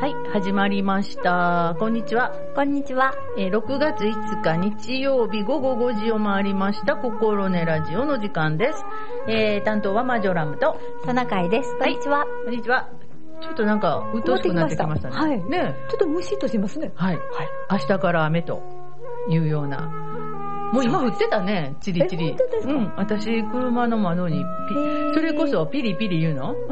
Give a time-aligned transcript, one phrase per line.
[0.00, 1.76] はい、始まりました。
[1.78, 2.32] こんにちは。
[2.56, 3.14] こんにちは。
[3.38, 8.84] えー6月5日日曜日午後5時を回りました、心根ラジオの時間です。
[9.28, 11.78] えー、担当はマジョラムと、トナカイです。
[11.78, 12.26] こんにちは。
[12.44, 12.88] こんにちは。
[13.40, 15.16] ちょっとなんか、うっとうしくなってきましたね。
[15.16, 16.90] はいねちょっとムシッとしますね。
[16.96, 17.18] はい。
[17.70, 18.62] 明日から雨と
[19.28, 20.13] いうような。
[20.74, 22.36] もう今降ってたね、チリチリ。
[22.64, 22.92] うん。
[22.96, 24.44] 私、車の窓に
[25.14, 26.56] それこそピリピリ言うの？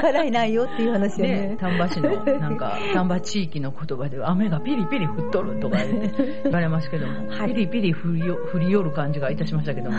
[0.00, 1.56] 辛いないよっていう話よねね、。
[1.60, 6.10] 丹波市の、なんか、 丹波地域の言葉では、雨がピリピリ降っとるとか言
[6.50, 9.98] われますけども、はいピリピリ降りよ降りよる感じがいたしましたけども。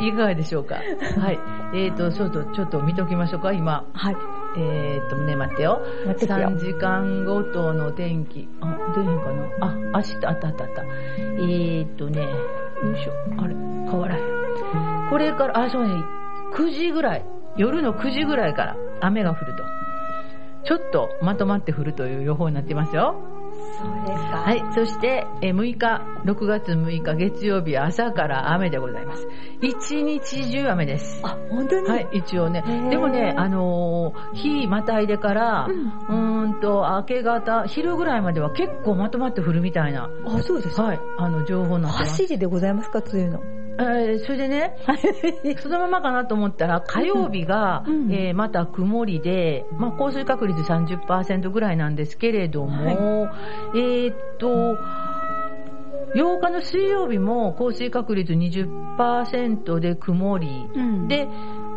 [0.00, 0.76] いかがでしょうか？
[0.76, 0.80] は
[1.32, 1.38] い。
[1.74, 3.84] えっ、ー、と、ちょっと、ちょっと見ときましょうか、今。
[3.92, 4.16] はい。
[4.56, 5.80] えっ、ー、と、ね、待ってよ。
[6.06, 8.48] 待っててよ3時間ごとの天気。
[8.60, 9.66] あ、出へんかな？
[9.66, 10.82] あ、明日、あったあったあった。
[10.82, 12.28] えーっとね、よ
[12.92, 13.12] いしょ。
[13.38, 15.08] あれ、変わらへん。
[15.10, 15.94] これから、あ、そうね、
[16.54, 17.24] 9時ぐらい、
[17.56, 19.62] 夜の9時ぐらいから雨が降ると。
[20.64, 23.14] ちょっとまとまって降るという予報になってますよ。
[23.78, 24.36] そうですか。
[24.38, 24.64] はい。
[24.74, 29.26] そして、えー6日、6月6日月曜日朝から雨でございます。
[29.60, 31.20] 一日中雨です。
[31.22, 31.88] あ、本当に？
[31.88, 32.62] はい、一応ね。
[32.90, 40.82] でもね、あのー日またいでから、ううんーんと、明け方、昼ぐらいまでは結構まとまって降るみたいな、あ、そうですか。
[40.84, 42.10] はい、あの、情報になってます。
[42.22, 43.40] 走りでございますか、梅雨の。
[43.80, 44.76] えーそれでね、
[45.60, 48.12] そのままかなと思ったら、火曜日が、うん。
[48.12, 53.30] えーまた曇りで、まあ、降水確率30%ぐらいなんですけれども、
[53.74, 54.76] えーっと、
[56.14, 61.08] 8日の水曜日も降水確率20%で曇り、うん。
[61.08, 61.28] で、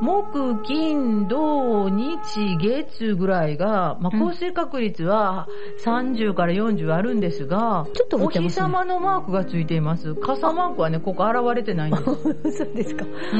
[0.03, 5.47] 木、金、土、日、月ぐらいが、まあ、うん降水確率は
[5.83, 10.15] 30から40あるんですが、ちょっと降お日様のマークがついています。
[10.15, 12.57] 傘マークはね、ここ現れてないんです。
[12.63, 13.05] そうですか。
[13.33, 13.37] う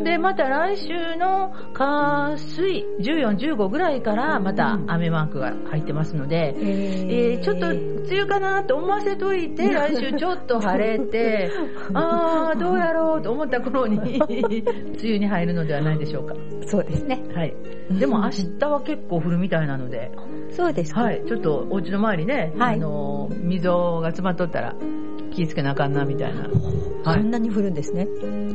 [0.00, 0.04] ん。
[0.04, 7.66] で、また来週の火水14、15ぐらいからまた雨マークが入ってますので、えーちょっと
[8.08, 11.50] 梅雨かなと思わせといて、 来週ちょっと晴れて、
[11.94, 14.62] あー、どうやろうと思った頃に、梅
[15.02, 16.34] 雨に入るのではないでしょうか。
[16.66, 17.20] そうですね。
[17.34, 17.54] はい。
[17.98, 20.10] でも 明日は結構降るみたいなので、
[20.50, 21.02] そうですか。
[21.02, 21.22] はい。
[21.26, 24.74] ちょっとお家の周りね、はいあの、溝が詰まっとったら
[25.32, 26.42] 気ぃつけなあかんなみたいな。
[27.04, 27.20] はい。
[27.20, 28.08] そんなに降るんですね。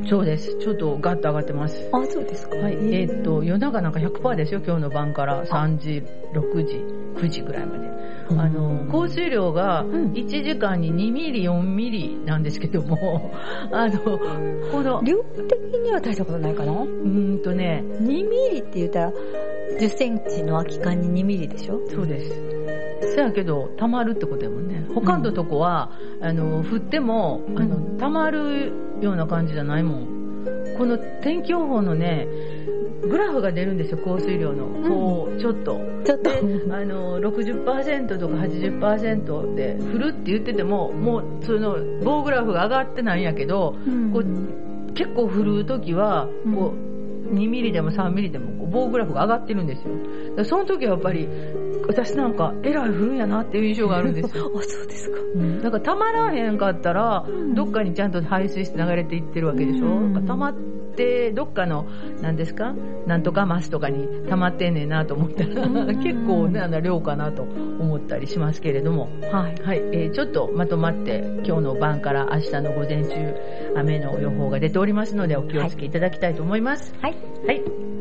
[0.10, 0.58] そうです。
[0.60, 1.90] ちょっとガッと上がってます。
[1.92, 2.58] あ、そうですか。
[2.58, 2.74] はい。
[2.74, 6.04] えーっと、夜中なんか100%ですよ、今日の晩から3時、
[6.34, 6.86] 6時、
[7.16, 7.90] 9時ぐらいまで。
[8.34, 8.40] うん。
[8.42, 10.12] あの、降水量がうん。
[10.14, 13.32] 1時間に2ミリ、4ミリなんですけども、
[13.72, 14.00] あの、
[14.72, 15.18] この、量
[15.48, 16.72] 的には大したことないかな？
[16.72, 18.24] うーんとね、2ミ
[18.54, 19.14] リって言ったら、
[19.80, 21.80] 10センチの空き缶に2ミリでしょ？
[21.90, 22.32] そうです。
[23.16, 24.86] そやけど、溜まるってことやもんね。
[24.96, 28.72] 他のとこは、あの、降っても、あの、うん溜まる
[29.02, 30.08] ような感じじゃないもん。
[30.78, 32.28] この天気予報のね、
[33.10, 34.68] グラフが出るんですよ、降水量の。
[34.88, 35.80] こう、ちょっと。
[36.06, 36.40] ちょっとで、
[36.72, 43.76] あの、60%とか80%で降るって言ってても、もう、その、棒グラフが上がってないんやけど、
[44.14, 46.74] こう結構降るときは、こ
[47.30, 49.84] う、2ミリでも3ミリでも棒グラフが上がってるんです
[50.38, 50.46] よ。
[50.46, 51.28] その時はやっぱり、
[51.88, 54.52] 私なんか、えらい降るんやなっていう印象があるんですよ。
[54.56, 55.18] あ、そうですか。
[55.36, 60.54] うん、だからたまらへんかったら、うんどっかにちゃんと排水して流れていってるわけでしょ、うんだから溜まっ
[60.96, 61.86] て、どっかの、
[62.22, 62.74] なんですか？
[63.08, 67.44] なんとかマスとかに溜まってんねんなと思ったら、うん 結構ね、あの量かなと
[67.80, 69.10] 思ったりしますけれども。
[69.32, 69.56] はい。
[69.64, 73.36] はい、えーちょっとまとまって今日の晩から明日の午前中
[73.76, 76.94] 雨の予報が出ておりますのでお気をつけいただきたいと思います。
[77.02, 77.16] はい。
[77.46, 77.93] はい。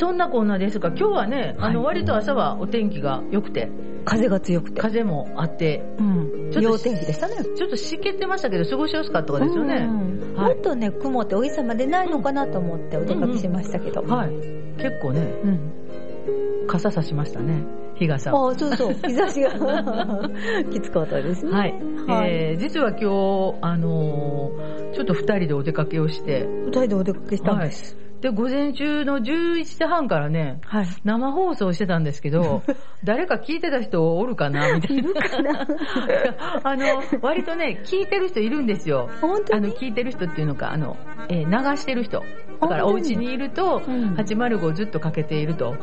[0.00, 3.70] そんなこんなですが今日はね、あのはい割と朝はお天気が良くて
[4.04, 4.80] 風が強くて。
[4.80, 6.50] 風もあってうん。
[6.50, 7.36] ちょっと陽天気でしたね。
[7.56, 9.80] ちょっと湿気てましたけど過ごしやすかったですよね。
[9.86, 14.02] もっとね、雲ってお日様出ないのかなと思ってお出かけしましたけど。
[14.02, 14.30] はい。
[14.78, 16.66] 結構ね、うん。
[16.66, 17.62] 傘さしましたね。
[17.96, 18.30] 日傘。
[18.32, 18.94] ああ、そうそう。
[19.06, 19.50] 日差しが
[20.72, 21.52] きつかったですね。
[21.52, 21.74] はい。
[22.06, 27.96] はいえー、実は今日、あのーちょっと二人でお出かけをして、二人でお出かけしたんです。
[28.20, 30.86] で、午前中の11時半からね、はい。
[31.04, 32.62] 生放送してたんですけど、
[33.04, 35.02] 誰か聞いてた人おるかなみたいな。
[35.02, 35.66] いるかな？
[36.64, 39.08] あの、割とね、聞いてる人いるんですよ。
[39.10, 39.72] あの、本当に？
[39.72, 40.96] 聞いてる人っていうのか、あの、
[41.28, 42.22] えー流してる人。
[42.60, 45.76] だからお家にいると、うん805ずっとかけていると。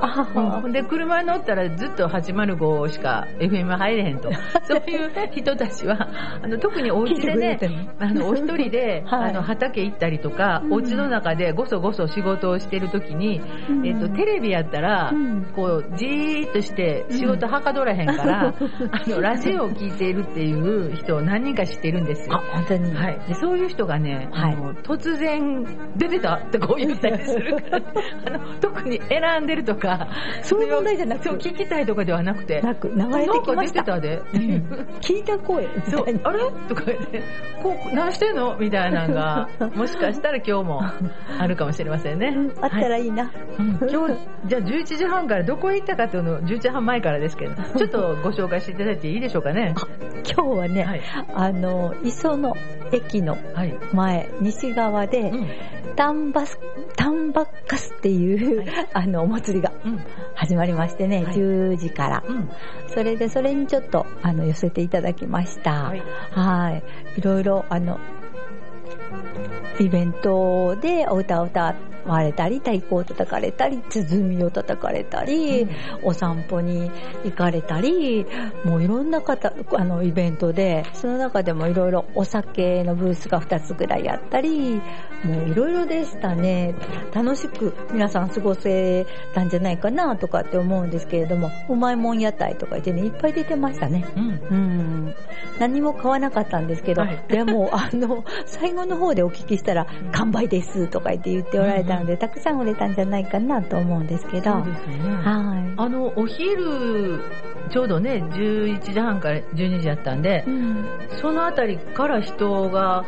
[0.72, 4.30] で、車に乗ったらずっと805しか FM 入れへんと。
[4.64, 6.08] そういう人たちは、
[6.42, 7.60] あの、特にお家でね
[8.00, 18.54] あの、お一人で、 はいあの、畑行ったりとか、うんお家の中でごそごそ仕事をしてる時に、うんえっと、テレビやったら、うんこう、じーっとして仕事はかどらへんから、
[18.92, 22.44] あの、ラジオを聞いているっていう人を何人か知ってるんですあ、よ。
[22.54, 22.94] 本当に。
[22.94, 23.20] はい。
[23.28, 25.66] で、そういう人がね、はいあの、突然、
[25.96, 26.60] 出てたって
[26.98, 27.81] たりするから、
[28.25, 30.08] あの、特に選んでるとか、
[30.44, 33.84] そういう問題じゃなくてそう、聞きたいとかではなくて、なく、流れてきました。
[33.84, 34.40] なんか出てたで、
[35.02, 36.06] 聞いた声みそう。
[36.24, 36.40] あれ？
[36.68, 37.22] とか言って、
[37.62, 38.56] こう、何してんの？
[38.58, 40.81] みたいなのが、 もしかしたら今日も
[41.40, 42.36] あるかもしれませんね。
[42.62, 43.31] あったらいいな。
[43.60, 44.16] うん今日、
[44.46, 49.74] じゃあ11時半からどこへ行ったかっていうのを11時半前からですけど、ちょっとご紹介していただいていいでしょうかね。
[50.36, 51.02] 今日はね、はい。
[51.34, 52.54] あの、磯の
[52.92, 53.74] 駅のはい。
[53.94, 55.48] 前、西側で、うん。
[55.96, 56.56] タンバス、
[56.95, 60.00] タンバッカスっていう、はいあの、お祭りがうん。
[60.36, 62.24] 始まりましてね、はい10時から。
[62.27, 62.50] うん。
[62.88, 65.71] それで、それにちょっと、あの、寄せていただきました。
[65.71, 65.94] は
[66.31, 66.83] はい
[67.15, 67.19] い。
[67.19, 68.00] いろいろ、あの、
[69.80, 71.75] イベントでお歌を歌
[72.06, 75.69] われたり、太鼓を叩かれたり、鼓を叩かれたり、うん
[76.04, 76.89] お散歩に
[77.25, 78.25] 行かれたり、
[78.63, 84.81] もういろんな方、あの、イベントで、その中でもいろいろお酒のブースが2つぐらいあったり、
[85.24, 86.75] もういろいろでしたね。
[87.14, 94.06] 楽しく皆さん過ごせたんじゃないかなとかって思うんですけれども、うまいもん屋台とか言ってね、いっぱい出てましたね。
[94.16, 94.24] うん。
[94.24, 95.16] うん。
[95.60, 105.16] 何も買わなかったんですけど、はいでも、 あの、最後の方でお聞きしたら、完売ですとか言って言っておられたので、たくさん売れたんじゃないかなと思うんですけど、そうですよね。
[105.24, 105.74] はい。
[105.78, 107.19] あの、お昼、
[107.69, 110.86] ちょうどね、11時半から12時やったんでう、ん
[111.22, 113.04] そのあたりから人が、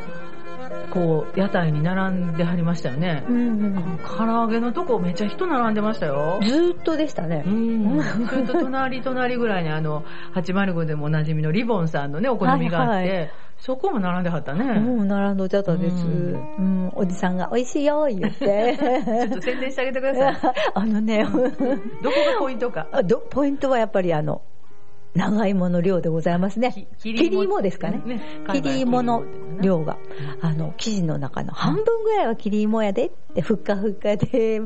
[0.93, 3.31] こう、屋台に並んではりましたよねう。
[3.31, 6.39] ん唐揚げのとこめっちゃ人並んでましたよ。
[6.43, 7.49] ずーっとでしたねう。
[7.49, 8.01] ん。
[8.27, 10.03] それと隣隣ぐらいにあの、
[10.35, 13.27] 805でもおなじみのリボンさんのね、お好みがあって、はいは
[13.59, 14.79] そこも並んではったね。
[14.79, 16.05] もう並んどっちゃったです。
[16.05, 19.41] ううんん、おじさんが美味しいよ、言っ ちょってと。
[19.41, 20.53] 宣伝してあげてください。
[20.73, 21.41] あのね、 どこ
[22.33, 22.87] がポイントか。
[22.91, 24.41] あどポイントはやっぱりあの、
[25.13, 26.71] 長芋の量でございますね。
[26.99, 28.21] き切り芋ですかね。
[28.53, 29.23] 切り芋の
[29.61, 29.97] 量が、
[30.41, 34.59] あの、生地の中の半分ぐらいは切り芋やでって、ふっかふっかで、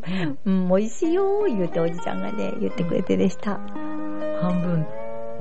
[0.46, 3.60] うん、美味しいよ言っておじちゃんがね、言ってくれてでした。
[4.42, 4.86] 半分、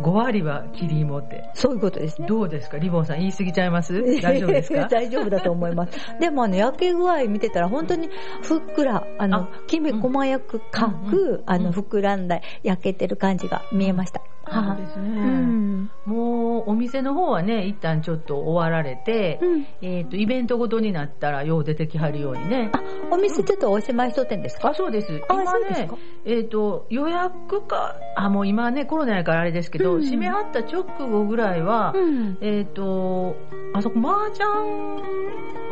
[0.00, 1.50] 5割は切り芋って。
[1.54, 2.26] そういうことですね。
[2.26, 2.78] どうですか？
[2.78, 4.20] リボンさん言い過ぎちゃいます？
[4.22, 4.88] 大丈夫ですか？
[4.88, 5.92] 大丈夫だと思います。
[6.18, 8.08] でもあの、焼け具合見てたら本当に
[8.42, 14.22] ふっくら、あのあ、きめ細やくかうんうんく、あの、膨らんだ、焼けてる感じが見えました。
[14.52, 15.08] そうですね。
[15.08, 15.90] うん。
[16.04, 22.70] もう、お店の方はね、一旦ちょっと終わられて、うんえっ、と、イベントごとになったら、よう出てきはるようにね。
[22.72, 24.70] あ、お店ちょっとおしまいしとってんですか？
[24.70, 25.20] あ、そうです。
[25.28, 25.96] あ今ねそうですか、
[26.26, 32.38] えっ、と、予約か、あ、もう今ね、コロナやからあれですけど、うん閉めはった直後ぐらいは、うん。
[32.40, 33.36] えっ、と、
[33.74, 34.46] あそこ、麻雀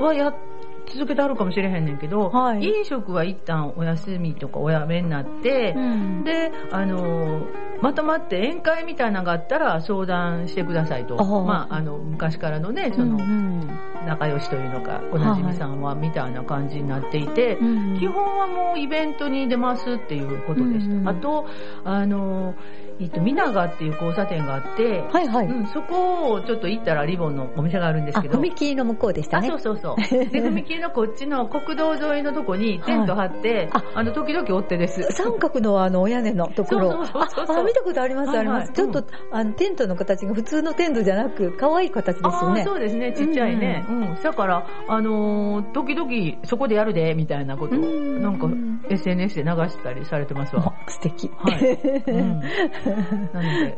[0.00, 0.35] はやっ
[0.93, 2.63] 続けてあるかもしれへんねんけど、はい。
[2.63, 6.25] 飲食は一旦お休みとかおやめになって、うん。
[6.25, 11.17] で、あのーまとまって宴会みたいなのがあったら相談してくださいと。
[11.17, 13.19] まあ、あの、昔からのね、その、
[14.07, 20.95] 仲良しというのか、おなじみさんはみたいな感じになっていて、うん基本はもうイベントに出ますっていうことでした。
[20.95, 21.09] うん。
[21.09, 21.47] あと、
[21.85, 22.55] あの、
[23.00, 25.47] えっと、みながっていう交差点があって、はいはい。
[25.47, 28.38] うん、そこをちょっと行ったらリボンのお店があるんですあ、けど。
[28.38, 29.49] 踏切の向こうでしたあ、ね。
[29.49, 29.97] そうそうそう。
[29.97, 35.02] で、 踏切のこっちの国道沿いのとこにテント張って、はいあの、時々追ってです。
[35.12, 36.91] 三角のあの、お屋根のところ。
[36.93, 38.73] そうそうそうそうあ、あ見たことあります、はいはいあります。
[38.73, 42.64] ちょっとう、あの、テントの形が普通のテントじゃなく、可愛い形ですよああ、ね。
[42.64, 43.85] そうですね、ちっちゃいね。
[43.88, 44.14] うん。
[44.23, 48.49] だから、あのー時々そこでやるで、みたいなことを、うんなんか
[48.91, 50.75] SNS で流したりされてますわ。
[50.87, 51.31] あ素敵。
[51.38, 51.79] はい。
[52.06, 52.41] うん。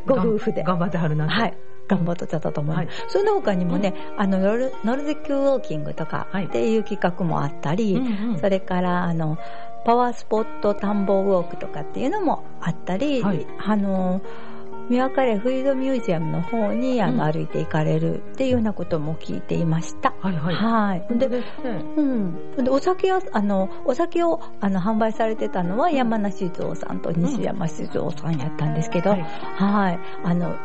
[0.07, 0.63] ご夫婦で。
[0.63, 1.33] 頑張ってはるなと。
[1.33, 1.55] はい。
[1.89, 2.87] 頑張っちゃったと思います。
[2.87, 2.97] はい。
[3.09, 6.47] その他にもね、あの、ノルノルディックウォーキングとかはい。
[6.47, 8.39] っていう企画もあったり、うんうん。
[8.39, 9.39] それから、あの、
[9.85, 13.47] パワースポット田んぼウォークとかっていうのもあったり、はい。
[13.59, 14.23] あの、
[14.89, 20.13] ミュアカレードミュージアムの方にあの、うん歩いて行かれるっていうようなことも聞いていました。
[20.21, 20.55] はいはい。
[20.55, 21.19] はい。
[21.19, 21.45] で、ね
[21.97, 22.57] うん。
[22.57, 29.99] で、お酒は、あの、お酒を、あの、販売されてたのは山梨酒造さんと西山酒造さんやったんですけど、はいはい。
[30.25, 30.57] あの、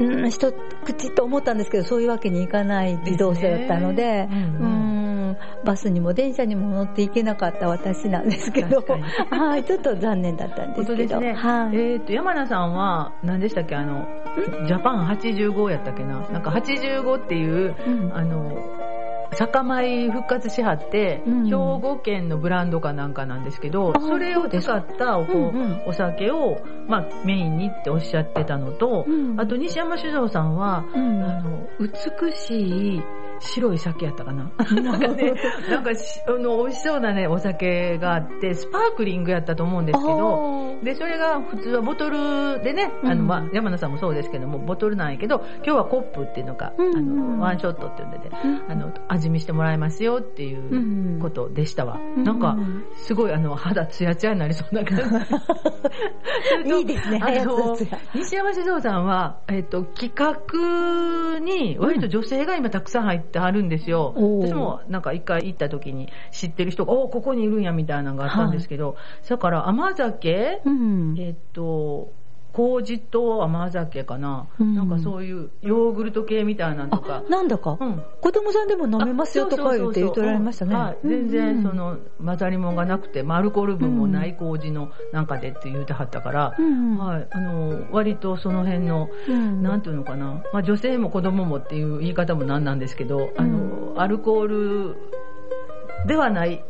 [0.00, 0.52] うん、一
[0.84, 4.93] 口と思ったんですけど、そういうわけにいかない自動車だったので、ですねううん
[5.34, 8.84] ん、バスにも電車にも乗っていけなかった私なんですけど、
[9.30, 11.32] はい、ちょっと残念だったんですけど、ね。
[11.34, 11.76] はい。
[11.76, 13.76] えっ、と、山名さんは、何でしたっけ？
[13.76, 14.06] あの、
[14.66, 16.20] ジャパン85やったっけな？
[16.30, 18.16] なんか85っていう、うん。
[18.16, 18.52] あの、
[19.32, 25.82] 酒米復活しはって、うん兵庫県のブランドかなんかなんですけど、あそれを使ったお,、うんうん。
[25.86, 29.40] お酒を、まあ、メインにっておっしゃってたのと、うん。
[29.40, 31.22] あと西山酒造さんは、うん。
[31.22, 33.02] あの、美しい
[33.40, 34.50] 白い酒やったかな？
[34.82, 35.34] なんかね、
[35.68, 35.90] なんか
[36.28, 48.30] あの、美味しそうなね、お酒があって、スパークリングやったと思うんですけど、で、それが普通はボトルでね、あの、まあ、山名さんもそうですけども、ボトルなんやけど、今日はコップっていうのが、あの、ワンショットって言うんでて、
[48.68, 51.98] あの、味見してもらいますよっていうことでしたわ。
[52.16, 52.56] なんか、
[52.96, 55.04] すごいあの、肌ツヤツヤになりそうな感じ。
[56.76, 57.76] いいですね、あの、
[58.14, 64.14] 西山静雄さんは、えっと、企画に割と女性が今たくさん入ってはるんですよ。
[64.16, 68.96] 私もなんか一回行った時に知ってる人が、おここにいるんやみたいなのがあったんですけど、
[69.28, 70.62] だから甘酒、
[71.16, 72.12] えっと、
[72.54, 77.24] 麹と甘酒かな、うん、なんかそういうヨーグルト系みたいなのとか。
[77.28, 80.74] なんだか、うん、子供さんでも飲めますよとか言って言っておられましたね。
[80.74, 94.96] はい、全然その混ざり物がなくて、アルコール分もない麹のなんかでって言うてはったから、うん、はい、あの、割とその辺の、うん、なんていうのかな、まあ女性も子供もっていう言い方もなんなんですけど、あの、アルコール
[96.06, 96.62] ではない。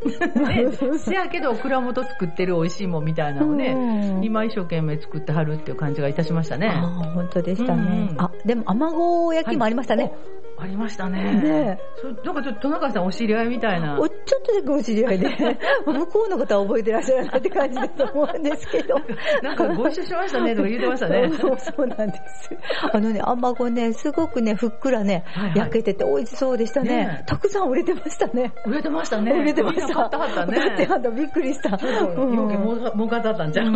[0.97, 6.69] せやけど、蔵元作ってる美味しいもんみたいなのをね、今一生懸命作ってはるっていう感じがいたしましたね。
[6.69, 6.81] あ
[7.13, 8.09] 本当でしたね。
[8.11, 10.03] うん、あ、でも、甘子焼きもありましたね。
[10.03, 11.21] はいありましたね。
[11.41, 13.99] ねそなんかちょっと、トナカさんお知り合いみたいな。
[13.99, 15.27] おちょっとだけお知り合いで、
[15.85, 18.95] 向こうのことは覚えてらっしゃらないって感じだと思うんですけど。
[19.43, 21.29] なんかご一緒しましたねとか言ってましたね。
[21.39, 22.57] そうそうなんです。
[22.91, 26.89] あのね、あまごね、すごくね、ふっくらね、はいはい、焼けてて美味しそうでしたね。
[26.89, 28.53] ねたくさん売れてましたね。
[28.65, 29.31] 売れてましたね。
[29.33, 29.93] 売れてました。
[29.93, 30.57] 買ったはったね。
[30.57, 31.77] 買ってはった、びっくりした。
[31.77, 33.75] うん、もうかだったんじゃん。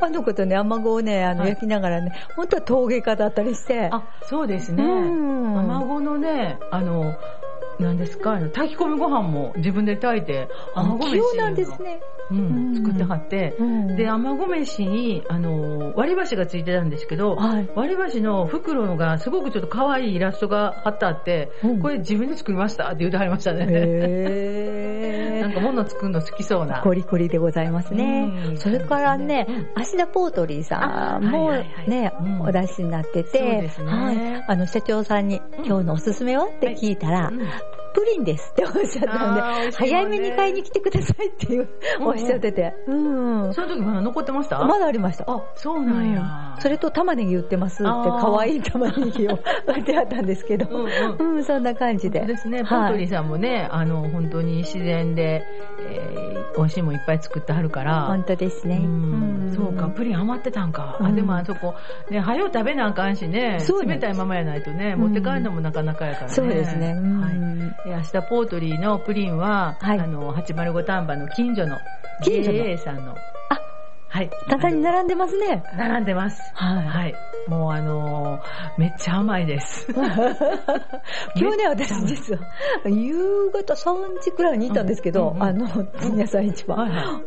[0.00, 3.88] あの子とね、あまごをね、あの、焼きながらね、本当は陶芸家だったりして。
[3.90, 4.82] あ、そうですね。
[4.82, 7.16] あまごのね、あの、
[7.78, 12.00] 何ですか、炊き込みご飯も自分で炊いて、甘ご飯なんですね。
[12.30, 23.66] うん、作ってはって、うん、で、甘ご飯に、あの、割り箸がついてたんですけど、はい、割り箸の袋がすごくちょっと可愛いイラストが貼ってあって、うん、これ自分で作りましたって言うてはりましたね。
[23.68, 26.80] へ なんか物作るの好きそうな。
[26.82, 28.30] コリコリでございますね。
[28.56, 31.50] それからね、芦田ポートリーさんも
[31.86, 36.44] ね、お出しになってて、はい、あの、社長さんに今日のおすすめは？
[36.44, 37.32] って聞いたら、
[37.92, 41.68] プリンですっておっしゃったんで、ね、早めに買いに来てくださいっていう、
[42.00, 42.74] おっしゃってて。
[42.86, 42.94] う
[43.48, 43.54] ん。
[43.54, 44.64] その時まだ残ってました？
[44.64, 45.24] まだありました。
[45.28, 46.56] あ、そうなんや。
[46.60, 50.66] それと玉ねぎ売ってますって、可愛い玉ねぎを売ってあったんですけど、
[51.18, 52.20] うん、そんな感じで。
[52.26, 55.42] ですね、ポントリーさんもね、あの、本当に自然で、
[55.80, 58.06] えー、美味しいもんいっぱい作ってはるから。
[58.06, 58.80] 本当ですね。
[59.54, 60.98] そうか、プリン余ってたんか。
[61.00, 61.74] あ、でもあそこ、
[62.10, 66.32] ね、早う食べなあかんしね、冷たいままやないとね、持って帰るのもなかなかやからね。
[66.32, 66.94] そうですね。
[66.94, 71.78] はい明日ポートリーのプリンは、はい、あの、805丹波の近所の
[72.24, 73.16] JA さんの。
[74.12, 74.30] あ、はい。
[74.48, 75.62] 棚に並んでますね。
[75.76, 76.40] 並んでます。
[76.54, 76.86] はい。
[76.86, 77.14] はい。
[77.48, 79.86] もうあのー、めっちゃ甘いです。
[81.34, 82.40] 今日ね、私実は、
[82.84, 85.66] 夕方3時くらいに行ったんですけど、うんうん、あの、
[86.00, 87.20] 前夜祭市場、はいは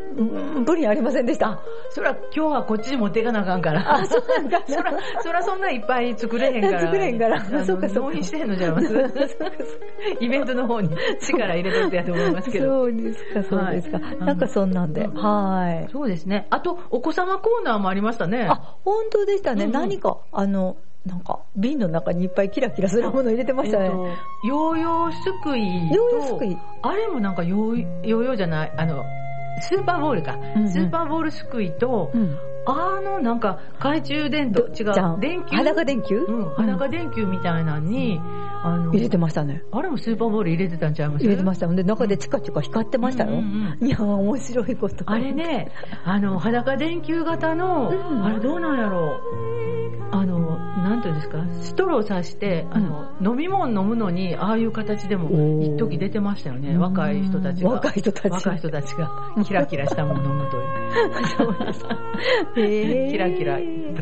[0.62, 1.60] い、プリンありませんでした。
[1.90, 3.96] そら、今日はこっちに持っていかなあかんから。
[3.96, 6.80] あ、そうなんか そら、そらそんないっぱい作れへんから。
[6.82, 7.66] 作れへんから。
[7.66, 8.94] そうか、納品してへんのじゃいます
[10.20, 10.90] イベントの方に
[11.22, 12.84] 力入れとってやと思いますけど。
[12.84, 14.00] そうですか、そうですか。
[14.00, 15.08] はい、なんかそんなんで。
[15.08, 15.92] はい。
[15.92, 16.48] そうですね。
[16.50, 18.48] あと、お子様コーナーもありましたね。
[18.50, 19.66] あ、本当でしたね。
[19.66, 23.86] うんうん、何か、あの、なんか、瓶の中にいっぱいキラキラするもの入れてましたね。
[23.86, 24.08] えっと、
[24.48, 29.04] ヨーヨーすくいヨーヨーすくいあれもなんかヨーヨーヨーじゃない、あの、
[29.62, 30.38] スーパーボールか。
[30.56, 35.58] うんうん、スーパーボールすくいと、うん、あの、なんか、懐中電灯、違う、電球？
[35.58, 36.20] 裸電球？
[36.20, 38.22] うん、裸電球みたいなのに、
[38.64, 39.64] あの、入れてましたね。
[39.72, 41.24] あれもスーパーボール入れてたんちゃいます？
[41.26, 41.68] 入れてました。
[41.68, 43.32] ほんで、中でチカチカ光ってましたよ。
[43.32, 45.04] うんうん、いや、面白いこと。
[45.08, 45.72] あれね、
[46.06, 50.14] あの、裸電球型の、うん、あれどうなんやろう？
[50.16, 56.78] あの、なんていうんですか、ストローを刺して、あの、飲み物飲むのに、ああいう形でも、一時出てましたよね。
[56.78, 57.72] 若い人たちが。
[57.72, 58.32] 若い人たち。
[58.32, 60.64] 若い人たちが、キラキラしたものを飲むという。
[61.38, 61.98] そうですか。
[62.56, 63.60] キラキラ、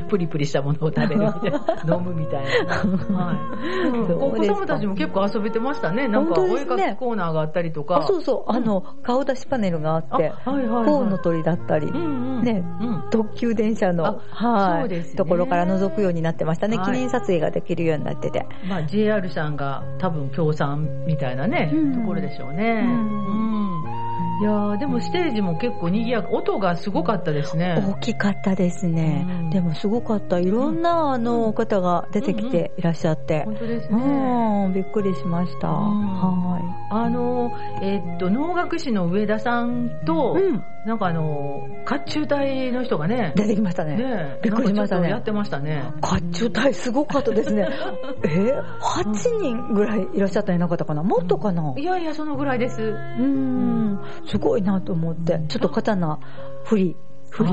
[0.10, 1.52] プリプリしたものを食べるみたい
[1.88, 2.76] な、飲むみたいな。
[2.76, 4.12] はい。
[4.14, 6.08] お子様たちも結構遊べてましたね。
[6.08, 8.00] なんか、お絵かきコーナーがあったりとか。
[8.00, 8.52] あ、そうそう。
[8.52, 12.64] あの、顔出しパネルがあって、コウノトリだったり、ね、
[13.12, 16.78] 特急電車の、はい、ところから覗くようになってましたね。
[16.80, 18.46] 記念撮影ができるようになってて。
[18.68, 22.84] まあ、JR さんが多分協賛みたいなね、ところでしょうね。
[22.86, 24.01] うん
[24.42, 27.76] いやでもステージも結構賑やか、音がすごかったですね。
[27.88, 29.24] 大きかったですね。
[29.30, 30.40] うん、でもすごかった。
[30.40, 33.44] いろんな、あの方が出てきていらっしゃって。
[33.46, 34.72] 本当ですね。
[34.74, 35.68] びっくりしました。
[35.68, 36.64] はい。
[36.90, 37.52] あの、
[37.84, 43.96] えー、っと、能楽師の上田さんと、うん、なんかあの、甲冑隊の人がね、出てきましたね。
[43.96, 45.10] ねびっくりしましたね。
[45.10, 45.84] やってましたね。
[46.02, 47.68] 甲冑隊すごかったですね。
[48.26, 51.04] えー、8人ぐらいいらっしゃったんなかったかな？
[51.04, 52.82] もっとかな、いやいや、そのぐらいです。
[52.82, 54.00] うん。
[54.32, 56.18] すごいなと思って、ちょっと刀
[56.64, 56.96] 振り、
[57.32, 57.52] 振り。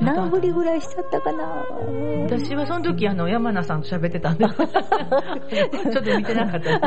[0.00, 1.64] 何振りぐらいしちゃったかな。
[2.28, 4.44] 私はその時あの山名さんと喋ってたんで。
[4.52, 6.80] ちょっと見てなかった。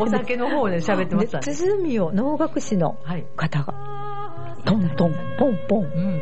[0.00, 2.96] お酒の方で喋ってました、ね、鼓を能楽師の
[3.36, 6.20] 方が、はい、トントンポンポン、うん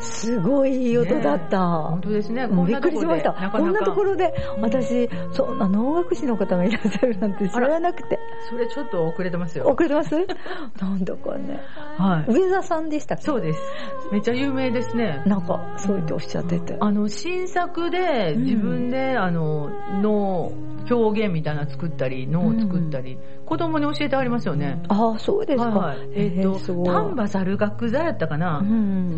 [0.00, 1.58] すごいいい音だった。
[1.66, 2.46] 本当ですね。
[2.46, 3.32] もうびっくりしました。
[3.32, 8.18] こんなところで、私、そんな能楽師の方がいらっしゃるなんて知らなくて。
[8.50, 9.66] それちょっと遅れてますよ。
[9.66, 10.14] 遅れてます？
[10.80, 11.60] なんだかね。
[11.98, 12.32] はい。
[12.32, 13.24] 上田さんでしたっけ？
[13.24, 13.60] そうです。
[14.12, 15.22] めっちゃ有名ですね。
[15.26, 16.76] なんか、そう言っておっしゃってて。
[16.78, 19.70] あの、新作で自分で、あの、
[20.02, 20.52] の
[20.88, 24.80] 表現みたいなの作ったり、脳を作ったり、子供に教えてありますよね。
[24.88, 25.94] ああ、そうですか。
[26.14, 28.62] えっと、丹波猿楽座やったかな。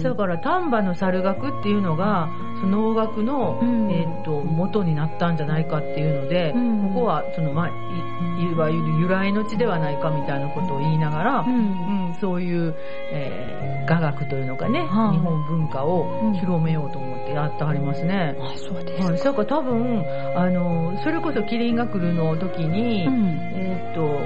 [0.03, 2.29] だから丹波の猿楽っていうのが、
[2.61, 3.61] その能楽の、
[3.91, 6.53] えっと、元になったんじゃないかっていうので、
[6.95, 7.73] ここは、その、まい、
[8.51, 12.15] いわゆる由来の地ではないかみたいなことを言いながら、うん。
[12.21, 12.75] そういう、
[13.13, 18.37] えー、雅楽というのかね、日本文化を広めようと思ってやってはりますね。
[18.41, 19.13] あ、そうですか。
[19.13, 20.05] はい、だから多分、
[20.37, 23.09] あの、それこそキリンが来るの時に、
[23.55, 24.21] えっと、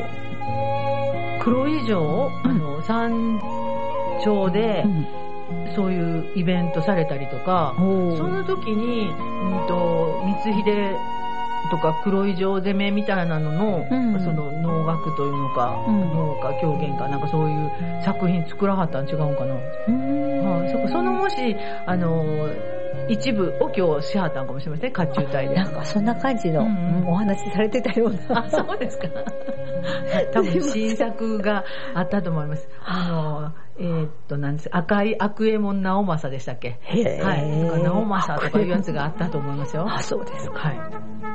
[1.44, 3.40] 黒以上、あの、山
[4.25, 4.84] 頂で、
[5.75, 10.97] そういうイベントされたりとか、その時に、うんと、光秀
[11.71, 17.71] とか黒い城攻めみたいなのの、うん、その能楽というのか、うん、能か狂言か、なんかそういう
[18.04, 19.54] 作品作らはったん違うんかな。
[19.54, 21.56] はあ、そそのもし、
[21.87, 22.49] あの
[23.09, 25.54] 一部を今日しはったんかもしれません、甲冑隊で。
[25.54, 26.66] なんかそんな感じの、
[27.09, 28.44] お話しされてたような。
[28.44, 29.09] あ、そうですか。
[30.32, 32.68] 多分新作があったと思います。
[32.85, 36.79] あの、えー、っと、なんです赤い悪右衛門直政でしたっけ？
[36.85, 37.05] はい。
[37.71, 39.87] か直政とかいうやつがあったと思いますよ。
[39.91, 40.59] あ、そうですか。
[40.59, 40.81] はい。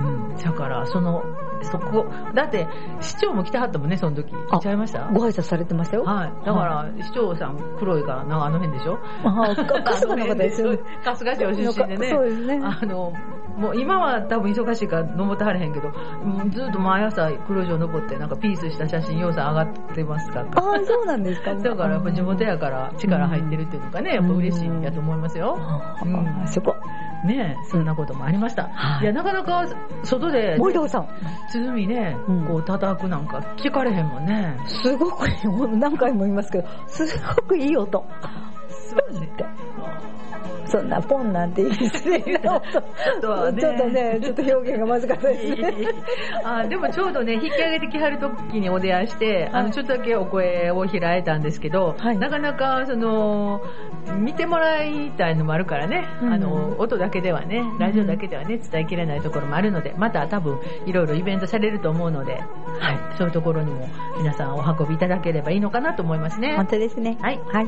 [0.04, 0.38] うん。
[0.38, 1.24] だから、その、
[1.64, 2.68] そこ、だって、
[3.00, 4.32] 市長も来てはったもんね、その時。
[4.52, 5.08] 来ちゃいました？
[5.12, 6.04] ご挨拶されてましたよ。
[6.04, 6.46] はい。
[6.46, 9.00] だから、市長さん黒いから、なんかあの辺でしょ？
[9.24, 10.78] ああ、春日の方ですよ。
[11.04, 12.10] 春日町出身でね。
[12.12, 12.60] そうですね。
[12.64, 13.14] あの、
[13.58, 15.92] もう今は多分忙しいから登ってはれへんけど、
[16.52, 20.42] ずっと毎朝黒城登ってなんかピースした写真要素上がってますか？
[20.44, 20.46] ら。
[20.56, 21.56] ああ、そうなんですか？
[21.60, 25.58] だからやっぱ地元やから力入ってるっていうのかね、やっぱ嬉しいやと思いますよ。
[26.04, 26.76] うん、そこ。
[27.26, 28.70] ねそんなこともありました。
[29.02, 29.66] いや、なかなか
[30.04, 31.08] 外で、森田さん。
[31.52, 32.16] 鼓ね、
[32.48, 34.56] こう叩くなんか聞かれへんもんね。
[34.68, 35.36] すごくいい、
[35.78, 37.04] 何回も言いますけど、す
[37.42, 38.06] ごくいい音。
[38.70, 39.30] 素晴らしい。
[40.68, 42.64] そんなポンなんて言い失礼な音。
[42.72, 45.74] ちょっとね、ちょっとね、ちょっと表現がまずかったですね。
[46.44, 53.62] あでもちょうどね、引き上げてきはる時にお出会いして、あの、ちょっとだけお声を開いたんですけど、はい、なかなか、その、
[54.18, 62.34] 見てもらいたいのもあるからね、うん、あの、音だけではね、ラジオだけではね、伝えきれないところもあるので、また多分、いろいろイベントされると思うので、
[62.80, 66.56] はい、そういうところにも皆さんお運びいただければいいのかなと思いますね。
[66.56, 67.18] 本当ですね。
[67.22, 67.40] はい。
[67.46, 67.68] はい。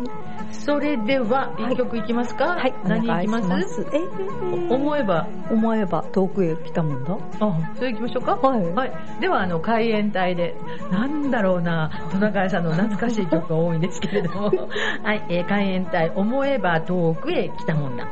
[0.52, 2.74] それでは、一曲いきますかはい。
[2.90, 3.86] 何いきます？
[3.94, 3.98] え？
[3.98, 5.28] ー、思えば。
[5.50, 7.18] 思えば遠くへ来たもんだ。
[7.40, 8.36] あ、それ行きましょうか？
[8.36, 8.64] はい。
[8.74, 8.92] はい。
[9.22, 10.56] では、あの、海援隊で、
[10.92, 14.52] なんだろうな、トナカイさんの懐かしい曲が多いんですけれども、
[15.04, 18.08] はい、えー、海援隊、思えば遠くへ来たもんだ。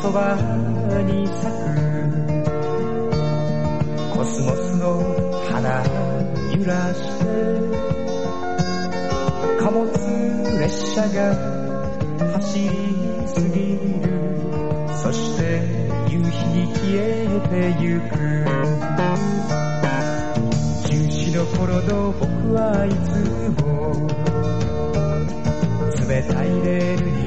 [0.00, 0.36] そば
[1.02, 1.58] に咲く
[4.14, 5.02] コスモスの
[5.50, 5.82] 花
[6.56, 7.24] 揺らして
[9.58, 9.88] 貨物
[10.60, 11.34] 列車が
[12.32, 12.68] 走り
[13.26, 14.08] すぎる。
[15.02, 15.42] そして
[16.08, 18.12] 夕日に消えてゆく。
[20.88, 23.66] 中止の頃の僕はいつも。
[26.08, 27.17] 冷たいレールに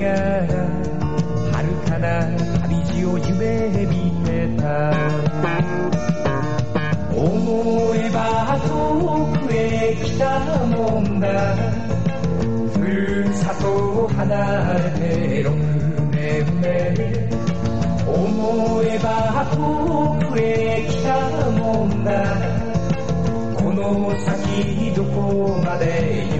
[0.00, 0.06] が
[1.52, 2.26] 遥かな
[2.62, 4.92] 旅路を夢見てた。
[7.14, 8.68] 思えば遠
[9.46, 11.54] くへ来たもんだ。
[12.72, 13.68] ふるさと
[14.04, 15.50] を離れて6
[16.10, 16.68] 年目。
[18.06, 19.58] 思えば遠
[20.32, 22.10] くへ来たもんだ。
[23.54, 26.39] この先どこまで行く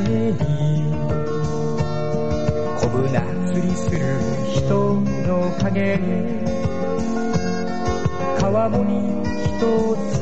[0.00, 0.92] に
[2.80, 3.98] こぶな釣りする
[4.52, 5.98] 人の影
[8.40, 9.58] 川面に一
[10.12, 10.20] つ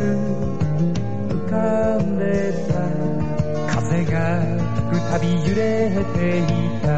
[1.29, 1.57] 浮か
[1.99, 2.75] んでた
[3.75, 4.19] 風が
[4.77, 6.43] 吹くたび揺れてい
[6.81, 6.89] た。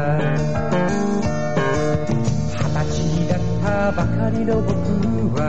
[2.51, 4.73] 二十歳だったばかりの僕
[5.39, 5.41] は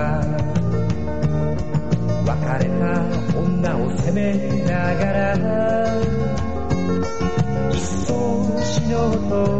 [2.24, 2.34] 別
[2.64, 2.82] れた
[3.38, 4.22] 女を責め
[4.64, 5.04] なが
[5.36, 6.05] ら。
[9.06, 9.55] そ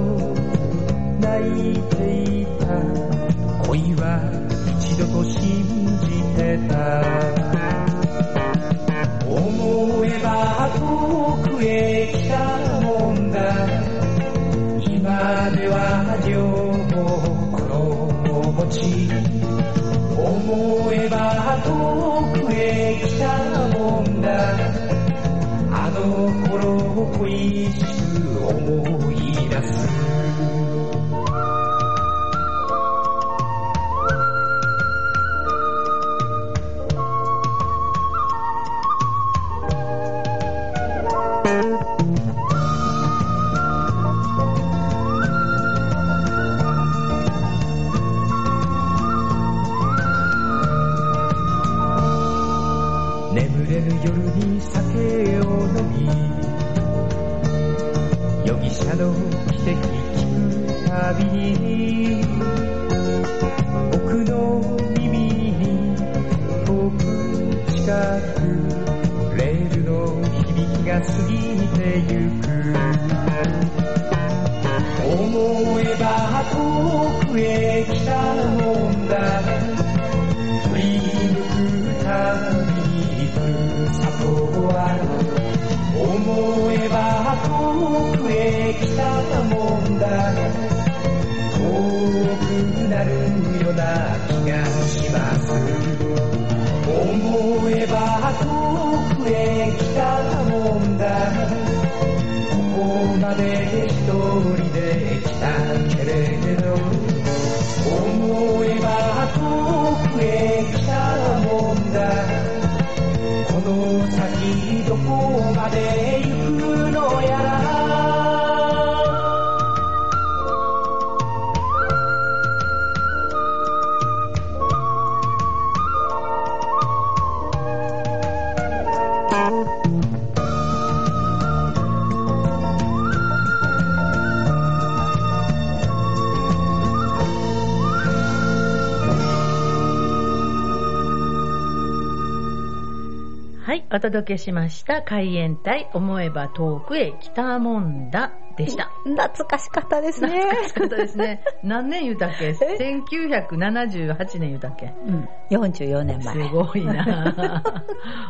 [143.93, 145.03] お届けしました。
[145.03, 148.91] 海援隊、思えば遠くへ来たもんだでした。
[149.05, 150.29] 懐かしかったですね。
[150.41, 151.43] 懐かしかったですね。
[151.63, 154.95] 何年言うたっけ ?1978 年言うたっけ？
[155.07, 156.35] うん、44年前。
[156.35, 157.73] すごいな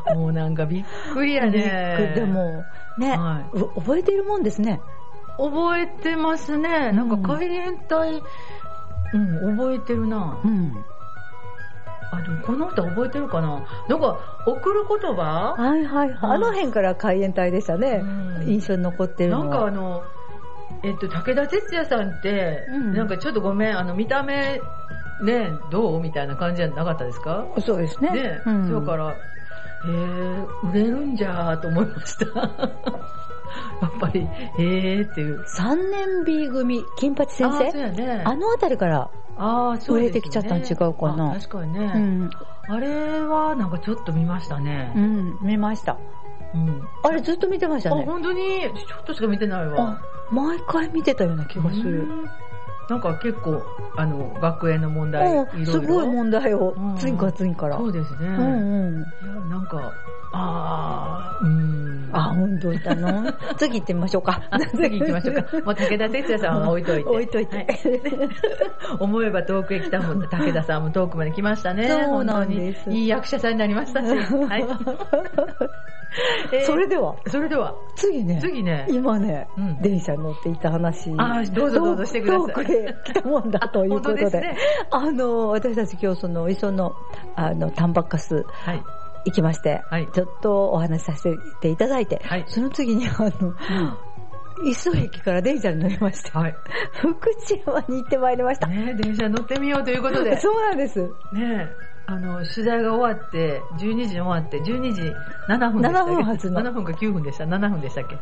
[0.14, 2.12] もうなんかびっくりやね。
[2.14, 2.64] でも、
[2.98, 4.80] ね、はう覚えてるもんですね。
[5.38, 6.92] 覚えてますね。
[6.92, 8.22] なんか海援隊、
[9.12, 10.40] うん、覚えてるな。
[10.44, 10.72] うん。
[12.12, 13.64] あ、でもこの人覚えてるかな？
[13.88, 15.54] なんか、送る言葉？
[15.58, 16.18] はいはいはい。
[16.36, 18.00] あの辺から海援隊でしたね。
[18.02, 18.06] う
[18.44, 19.56] ん印象に残ってるのなんは。
[19.60, 20.02] かあの、
[20.84, 24.60] えっと、武田鉄矢さんって、うんなんかちょっとごめん、あの、見た目、
[25.22, 26.00] ね、どう？
[26.00, 27.46] みたいな感じじゃなかったですか？
[27.60, 28.10] そうですね。
[28.10, 29.16] ね、うん、だから、
[29.84, 32.26] えー、売れるんじゃーと思いました。
[33.82, 34.26] やっぱり、
[34.58, 35.42] えーっていう。
[35.42, 37.78] 3年 B 組、金八先生？
[37.78, 38.22] やね。
[38.24, 42.30] あのあたりから、あーそうね売れてきちゃったん違うかなあ確かにね、うん、
[42.68, 44.98] あれはなんかちょっと見ましたねう。
[44.98, 45.98] ん、見ました。
[46.54, 46.88] うん。
[47.02, 48.04] あれずっと見てましあ、たね。
[48.04, 50.00] 本当に、ちょっとしか見てないわ。
[50.00, 52.06] あ、毎回見てたような気がする。
[52.88, 53.64] うんなんか結構、
[53.96, 55.72] あの、学園の問題、いろうん、いろ。
[55.72, 57.76] すごい問題をうん、次から次から。
[57.78, 58.28] そうですね。
[58.28, 59.02] うんうん。
[59.02, 59.92] いや、なんか、
[60.32, 62.08] あー、うん。
[62.12, 63.24] あ、本当だの
[63.58, 64.40] 次行ってみましょうか。
[64.50, 65.42] あ次行きましょうか。
[65.66, 67.10] もう武田鉄矢さんは置いといて。
[67.10, 67.56] 置いといて。
[67.56, 67.66] はい
[69.00, 70.28] 思えば遠くへ来たもんだ。
[70.28, 71.88] 武田さんも遠くまで来ましたね。
[71.88, 74.06] そうなんですいい役者さんになりましたし。
[74.06, 74.64] はい。
[76.52, 78.86] えーそれでは、それでは、次ね、次ね。
[78.88, 81.10] 今ね、うん電車に乗っていた話。
[81.18, 84.30] あーどうぞどうぞしてください遠くへ来たもんだということで。
[84.40, 84.56] ね
[84.90, 86.94] あの、私たち今日その、磯の、
[87.34, 88.82] あの、タンバッカス、はい。
[89.26, 93.54] 行きまして、はいちょっとお話しさせていただいて、はいその次にあの、
[94.64, 96.54] 磯駅から電車に乗りまして、はい。
[96.92, 98.68] 福知山に行ってまいりました。
[98.68, 100.38] ね電車乗ってみようということで。
[100.40, 101.00] そうなんです。
[101.32, 101.68] ね
[102.06, 105.16] あの、取材が終わって、12時に終わって、12時
[105.48, 107.44] 7分でしたっけ？7分発の7分か9分でした。
[107.44, 108.16] 7分でしたっけ？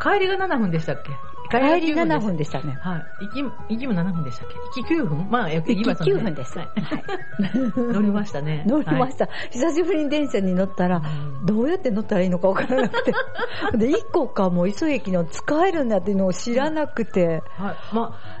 [0.00, 1.16] 帰りが7分でしたっけ？
[1.50, 2.78] 帰がり9 7分でしたね。
[2.80, 3.26] はい。
[3.28, 3.32] 行
[3.68, 4.82] き、行きも7分でしたっけ？
[4.82, 5.28] 行き9分？
[5.30, 6.58] まあ、行行きはそのね9分です。
[6.58, 7.04] はいはい
[7.76, 8.62] 乗りましたね。
[8.66, 13.12] 乗りました、久しぶりに電車に乗ったら、うんどうやって乗ったらいいのかわからなくて。
[13.76, 17.44] で、一個かも磯駅の使えるんだっていうのを知らなくて。
[17.56, 17.68] はい。
[17.68, 17.76] はい。
[17.92, 18.33] まあ、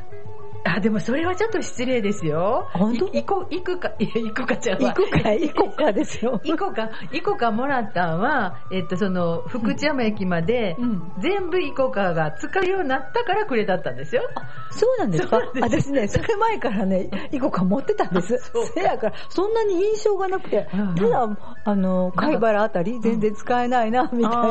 [0.66, 2.68] あ、でもそれはちょっと失礼ですよ。
[2.72, 3.06] 本当？
[3.08, 6.40] い行こう、行くか、いや、行くかちゃうわ行くか、行こうかですよ。
[6.42, 14.22] イコカ、イコカもらったんは、えっと、その、福知山駅まで、うん全部イコカが使うようになったからくれたったんですよ。
[14.70, 15.38] そうなんですか？
[15.60, 18.38] 私ね、それ前からね、行こうか持ってたんです。
[18.52, 21.28] そうかせやから、そんなに印象がなくて、うんうんただ、
[21.64, 24.42] あの、貝原あたり全然使えないな、みたいあ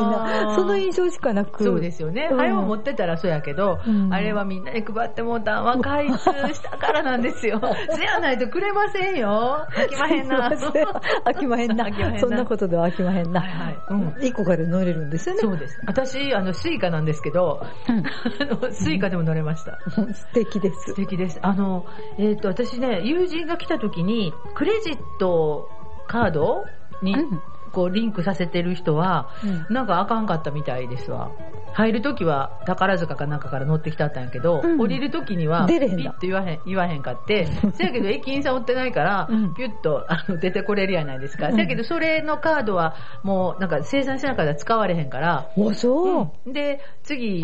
[0.46, 1.64] な、ーその印象しかなく。
[1.64, 2.28] そうですよね。
[2.30, 5.76] うんはよ持ってたらそうやけど、うんあれはみんなに配ってもうたんは
[6.08, 7.60] 開通したからなんですよ。
[7.94, 9.66] せやないとくれませんよ。
[9.70, 10.50] あきまへんな。
[10.50, 11.86] あきまへんな
[12.18, 13.40] そんなことではあきまへんな。
[13.40, 15.40] はいはいうん一個から乗れるんですよね。
[15.40, 15.80] そうです。
[15.86, 19.78] 私、あの、スイカなんですけど、うんあのスイカでも乗れました。
[19.90, 20.94] 素敵です素。
[20.94, 21.38] 敵です。
[21.42, 21.86] あの、
[22.18, 25.68] えっ、と、私ね、友人が来た時に、クレジット
[26.06, 26.64] カード
[27.02, 31.30] にうん、こう、リンクさせてる人は、うんなんかあかんかったみたいですわ。
[31.74, 34.80] 入る時は宝塚かなんかから乗ってきたったんやけど、うん。
[34.80, 39.54] 降りる時には、ピッて言わへん、言わへんかって、 せやけど駅員さんおってないから、うん。
[39.54, 41.48] ピュッとあの出てこれるやないですか。
[41.48, 41.54] うん。
[41.54, 46.30] せやけどそれのカードはもうなんか精算しなかったら使われへんから、お、そう？
[46.46, 46.52] うん。
[46.52, 47.42] で、次、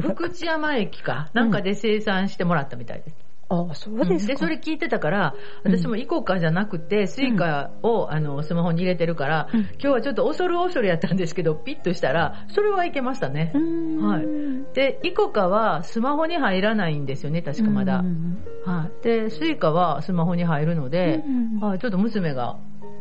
[0.00, 3.27] 福知山駅か、なんかで精算してもらったみたいです。
[3.50, 4.32] あ、そうですか。
[4.34, 5.34] で、それ聞いてたから、
[5.64, 9.60] 私もイコカじゃなくて、スイカを、あの、スマホに入れてるから、うん。
[9.60, 13.52] 今日はちょっと恐る恐るやったんですけど、ピッとしたら、それはいけましたね。
[13.54, 13.58] う。
[13.58, 14.06] ん。
[14.06, 14.26] はい。
[14.74, 18.00] で、イコカはスマホに入らないんですよね、確かまだ。
[18.00, 18.02] う。
[18.02, 19.04] んはい。
[19.04, 21.60] で、スイカはスマホに入るので、うん。
[21.60, 22.58] はい、ちょっと娘が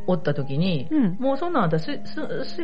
[0.08, 2.00] おった時に、うんもうそんなんあんたスイ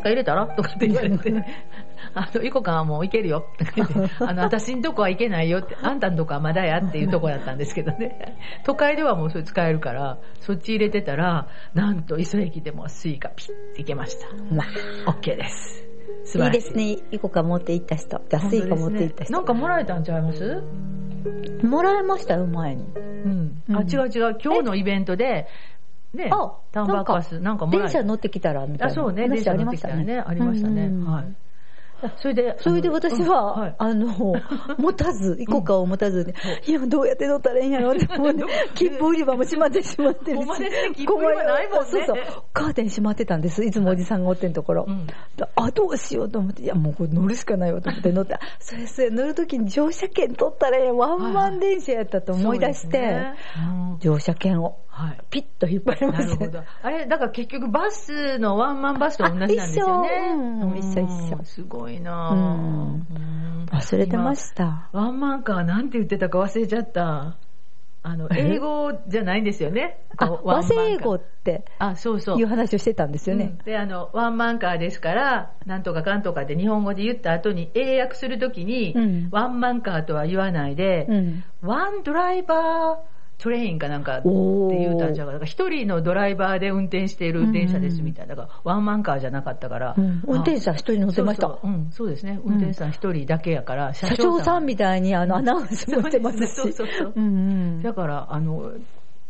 [0.02, 0.48] カ入れたら？
[0.48, 1.34] とかって言われて、
[2.16, 8.38] あの、イコカはもういけるよとか言って、 あの、私んとこはいけないよって、あんたんとこはまだやっていうとこだったんですけどね。
[8.64, 14.28] 都会ではもうそれ使えるから、そっち入れてたら、なんと石生駅でもスイカピッていけました。
[14.56, 14.64] ま
[15.06, 15.84] OK です。
[16.26, 16.60] 素晴あ、いらしい。
[16.60, 17.08] いですね。
[17.12, 18.22] イコカ持って行った人。
[18.30, 19.34] じゃあスイカ持って行った人。
[19.34, 20.64] なんかもらえたんちゃいます？
[21.64, 22.84] もらいましたよ、前に。
[22.96, 23.64] うん。
[23.72, 24.38] あ、うん違う違う。
[24.44, 25.48] 今日のイベントで、
[26.14, 27.80] ねあ、タンバーカス、なんかもら。
[27.80, 28.96] 電車乗ってきたら、みたいあ、な。
[28.96, 29.28] そうね。
[29.28, 30.24] 電話車ありましたね。
[30.26, 30.86] ありましたね。
[30.86, 31.36] うんはい。
[32.18, 34.36] それで、それで私は、あの、
[34.78, 36.34] 持たず、イコカを持たずに、
[36.68, 40.48] いや、どうやって乗ったらいいんやろって思ってどう、切符売り場も閉まってしまってるし。
[40.96, 42.18] 切符売り場ないもんねそうそう。
[42.52, 43.64] カーテン閉まってたんです。
[43.64, 44.86] いつもおじさんがおってんところ。
[44.88, 45.08] うん
[45.56, 48.40] あ、どうしようと思って、いや、もうこれ乗るしかないよと思って乗った。
[48.60, 53.34] それそれ乗るときに乗車券取ったらええワンマン電車やったと思い出して、
[54.00, 55.18] 乗車券をはい。
[55.32, 56.26] ピッと引っ張りました。
[56.26, 56.64] なるほど。
[56.84, 60.10] あれ、だから結局バスのワンマンバスと同じなんですよね。
[60.10, 64.90] あ一緒うん一緒一緒うんすごいなぁうんうん忘れてました。
[64.92, 67.38] ワンマンカーなんて言ってたか忘れちゃった。
[68.06, 70.06] あの、英語じゃないんですよね。
[70.18, 72.40] あ、和製英語ってあ、そうそう。
[72.40, 73.66] いう話をしてたんですよねうん。
[73.66, 81.44] で、あの、ワンマンカーですから、なんとかかんとかで日本語で言った後に英訳するときに、うんワンマンカーとは言わないで、うん。
[81.62, 85.34] ワンドライバートレインかなんかって言うたんじゃうか。
[85.34, 88.36] だから一人のドライバーで運転している電車ですみたいな。
[88.36, 89.96] だからワンマンカーじゃなかったから。
[89.98, 92.40] うん運転手さん一人乗ってましたそうそううん、そうですね。
[92.44, 96.48] 運転手さん一人だけやから、社長さんみたたいにあのアナウンスもしてますし。
[96.56, 97.28] そうそうそううんう
[97.80, 98.74] んだから、あの、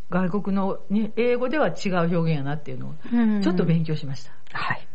[0.09, 4.31] 外国の、ね、英語では違う表現やなっていうのを、うんちょっと勉強しました。
[4.51, 4.87] はい。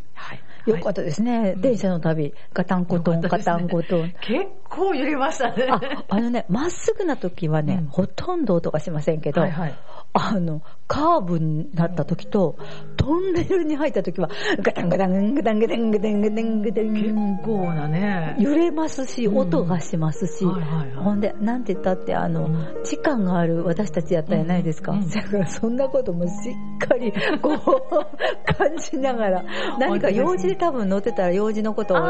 [0.66, 0.79] はい。
[0.79, 1.53] よかったですね。
[1.55, 2.35] うん電車の旅。
[2.53, 4.14] ガタンコトン、ねタンコトン。
[4.21, 5.66] 結構揺れましたね。
[5.71, 9.75] あ、あのね、まっすぐな時はね、うんほとんど音がしませんけど、はいはい。
[10.18, 12.57] あの、カーブになった時と、
[12.96, 14.28] トンネルに入った時は、
[14.61, 16.94] ガタンガタン、ガタンガタンガタンガタンガタン。
[16.94, 18.37] 結構なね。
[18.38, 19.38] 揺れますし、うん。
[19.38, 21.04] 音がしますし、はいはいはい。
[21.04, 22.85] ほんで、なんて言ったって、あの、うん。
[22.85, 24.92] 時間がある私たちやったじゃないですか。
[24.92, 29.44] うんうんだから、そんなこともしっかり、 こう、感じながら、
[29.78, 32.07] 何か用事で多分乗ってたら用事のことを、考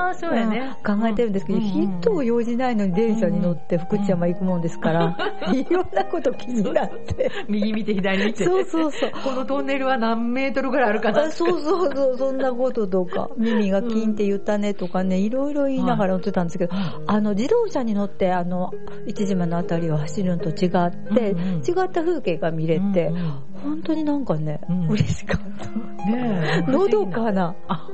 [1.07, 2.01] えてるんですけど、うんうんうん。
[2.01, 5.17] 人を用事事ないのに電車に乗って福知山行くもんですから、
[5.53, 7.31] いろんなこと気になって。
[7.49, 8.45] 右見て左見て。
[8.45, 9.11] そうそうそう。
[9.25, 16.73] このトンネルは何メートルぐらいあるかなあそうそうそう、そんなこととか、 耳がキンって言ったねとかね、いろいろ言いながら乗ってたんですけど、
[17.07, 18.73] あの、自動車に乗って、あの、
[19.07, 25.67] 一島のあたりを走るのと違って、うんうん違った風景が見れて、うんうん本当になんかね、うん嬉しかった。
[26.11, 26.67] ねえ。
[26.71, 27.57] のどかな。
[27.67, 27.89] あ、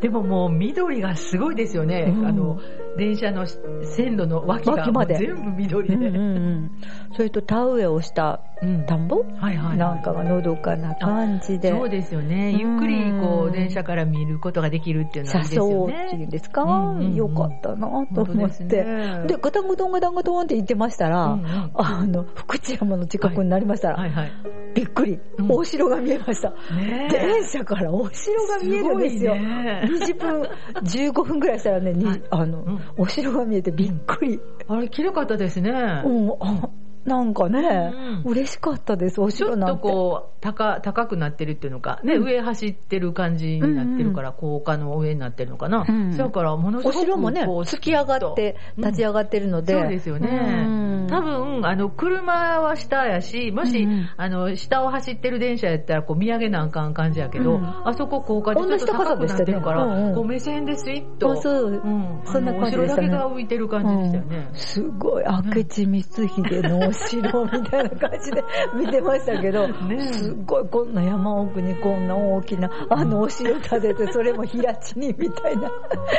[0.00, 2.12] でももう緑がすごいですよね。
[2.14, 2.58] うんあの、
[2.96, 5.94] 電車の線路の脇が脇まで全部緑で。
[5.94, 6.70] うんうんうん。
[7.14, 9.24] それと田植えをしたうん田んぼ？
[9.38, 9.76] はいはいはい。
[9.78, 11.70] なんかがのどかな感じで。
[11.70, 12.52] そうですよね。
[12.52, 16.26] ゆっくりこう電車から見ることができるっていうのはいいです車よ窓っていうんね。
[16.26, 18.64] ですか、うんうんうんよかったなと思って。
[18.64, 24.32] ねで、ガタンゴトンガタンゴトンって言ってましたら、うんうんあの、福知山の近くになりましたら、はいはい。
[24.74, 26.50] びっくり、うんお城が見えました。
[26.50, 29.34] ねえ電車からお城が見えるんですよ。
[29.34, 30.42] すね20分、
[30.82, 31.94] 15分ぐらいしたらね、
[32.30, 34.40] あの、うんお城が見えてびっくり。
[34.68, 35.70] あれ、綺麗かったですね。
[35.70, 36.68] うん、あ
[37.04, 37.92] なんかね、
[38.24, 38.30] うん。
[38.30, 39.82] 嬉しかったです、おちょっと城なんて。
[39.82, 42.24] こう、高、高くなってるっていうのか、ね、うん。
[42.24, 45.84] 上走ってる感じになってるから、高架の上になってるのかな。
[45.88, 46.16] うん。
[46.16, 48.84] だから、ものすごおく城もね、こう突き上がって、うん。
[48.84, 49.72] 立ち上がってるので。
[49.72, 50.28] そうですよね。
[50.28, 51.06] うん。
[51.08, 54.08] 多分、あの、車は下やし、もし、うんうん。
[54.16, 57.64] あの、下を走ってる電車やったら、こう、見上げなあかん感じやけど、うん。
[57.64, 59.92] あそこ高架でちょっと高くなってるから、ね。
[59.92, 60.14] うんうん。
[60.14, 61.72] こう、目線でスイッと、あそう。
[61.72, 63.08] うん、そんな感じでしたね。
[63.08, 64.48] お城だけが浮いてる感じでしたよね。
[64.54, 69.66] すごい、明智光秀のお城みたいな感じで見てましたけど、
[70.12, 75.70] すごいこんな山奥にこんな大きなあのお城建てて、それも平地にみたいな。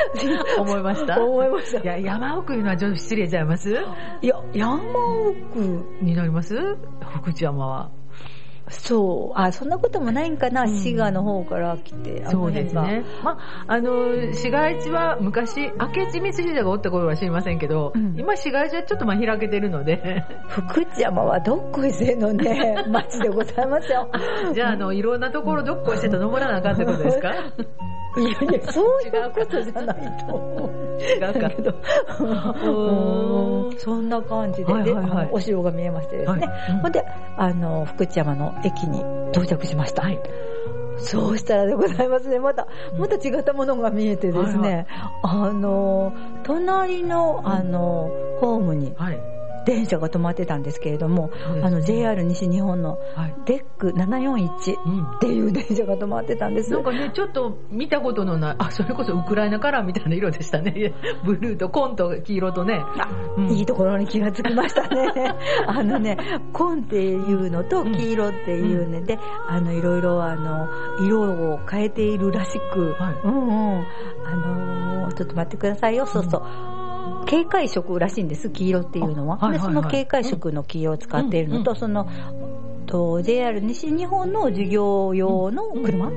[0.60, 1.24] 思いました？
[1.24, 1.80] 思いました。
[1.82, 3.72] いや、山奥いうのはちょっと失礼ちゃいます？
[4.22, 5.60] いや、山奥、
[6.02, 6.56] になります？
[7.02, 7.92] 福知山は。
[8.70, 10.78] そう、あ、そんなこともないんかな、うん。
[10.78, 13.04] 滋賀の方から来て、そうですね。
[13.24, 13.32] ま
[13.68, 18.16] あ、あの、市街地は昔、明智光秀がおった頃は知りませんけど、うん。
[18.18, 24.10] 今市街地はちょっとまあ開けてるので、福知山はどっこいせのね、 町でございますよ。
[24.54, 27.34] じゃあ、あの、いろんなところどっこいしてと登らなあかんってことですか？
[28.16, 31.02] いやいや、そういうことじゃないと思う。
[31.02, 31.40] 違うか。
[31.40, 31.74] だけど、
[33.80, 35.28] そんな感じで、はいはいはい。
[35.28, 36.46] でお城が見えましてですね。
[36.46, 36.50] はい。
[36.70, 36.80] うん。
[36.82, 37.04] ほんで、
[37.38, 39.00] あの、福知山の駅に
[39.32, 40.04] 到着しました。
[40.04, 40.20] はい。
[40.98, 42.40] そうしたらでございますね。
[42.40, 44.88] また、また違ったものが見えてですね、
[45.24, 46.14] あの、
[46.44, 49.33] 隣の、あの、ホームにはい。
[49.66, 53.36] 電車が止まってたんですけれども、あの、JR 西日本のはい。
[53.46, 56.72] DEC741うんっていう電車が止まってたんです。
[56.72, 60.94] なんかね、ちょっと見たことのない、あ、それこそウクライナカラーみたいな色でしたね。
[61.26, 62.84] ブルーと紺と黄色とね。
[63.38, 65.36] うんいいところに気がつきましたね。
[65.68, 66.18] あのね、
[66.54, 70.68] 紺っていうのと黄色っていうね、で、あの、いろいろあの、
[71.06, 73.86] 色を変えているらしく、はいうんうん。
[74.26, 76.83] あのーちょっと待ってくださいよ、そうそう。
[77.24, 79.38] 警戒色らしいんです、黄色っていうのは。
[79.42, 82.08] あはいはいはいで、その警戒色の黄色を使っているのと、うんその、
[82.84, 86.12] と JR 西日本の授業用の車、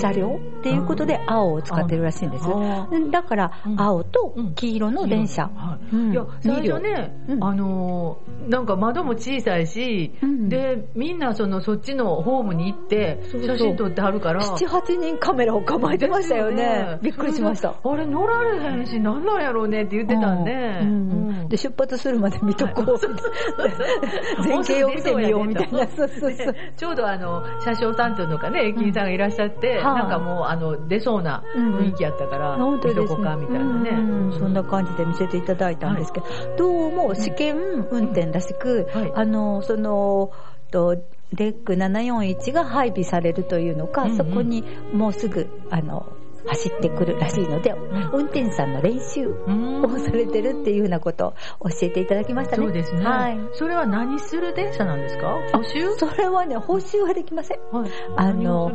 [0.00, 2.44] 車両っていうことで青を使ってるらしいんです。
[2.46, 3.80] あだからう、ん。
[3.80, 5.50] 青と黄色の電車。
[5.54, 6.14] はい。
[6.14, 7.44] や、最初ね、うん。
[7.44, 10.48] あのー、なんか窓も小さいし、うん。
[10.48, 14.42] で、みんなその、そっちのホームに行って、写真撮ってはるから。
[14.42, 16.98] 七八人カメラを構えてましたよね。
[17.02, 17.74] びっくりしました。
[17.82, 21.48] あれ乗られへんし、なんなんやろうねって言ってたんで。
[21.48, 22.98] で、出発するまで見とこう。
[24.46, 25.86] 前景を見てみようみたいな。
[25.88, 26.54] そうそうそう。
[26.76, 29.84] ちょうどあの、車掌さんというのかね、駅員さんがいらっしゃって、はい。
[29.84, 33.02] なんかもう、あの、出そうな雰囲気やったから、本当ですね。
[33.02, 33.90] 見とこかみたいなね。
[33.90, 34.38] うん。
[34.38, 36.26] そんな感じで見せていただいたんですけど、
[36.56, 37.56] どうも試験
[37.90, 39.12] 運転らしく、はい。
[39.14, 40.32] あの、その、
[40.70, 40.96] と、
[41.32, 44.16] DEC741が配備されるというのか、うんうん。
[44.16, 46.17] そこにもうすぐ、あの、
[46.48, 47.72] 走ってくるらしいので、
[48.12, 52.62] 運転手さんの練習うんをされてるっていうふうなことを教えていただきましたね。
[52.64, 53.04] そうですね。
[53.04, 53.38] はい。
[53.52, 55.36] それは何する電車なんですか？
[55.52, 55.94] 補修？
[55.96, 57.58] それはね、補修はできません。
[57.70, 57.90] はい。
[58.16, 58.70] あの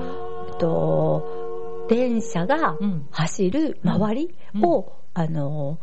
[0.50, 5.80] えっと、電車がうん走る周りを、あの、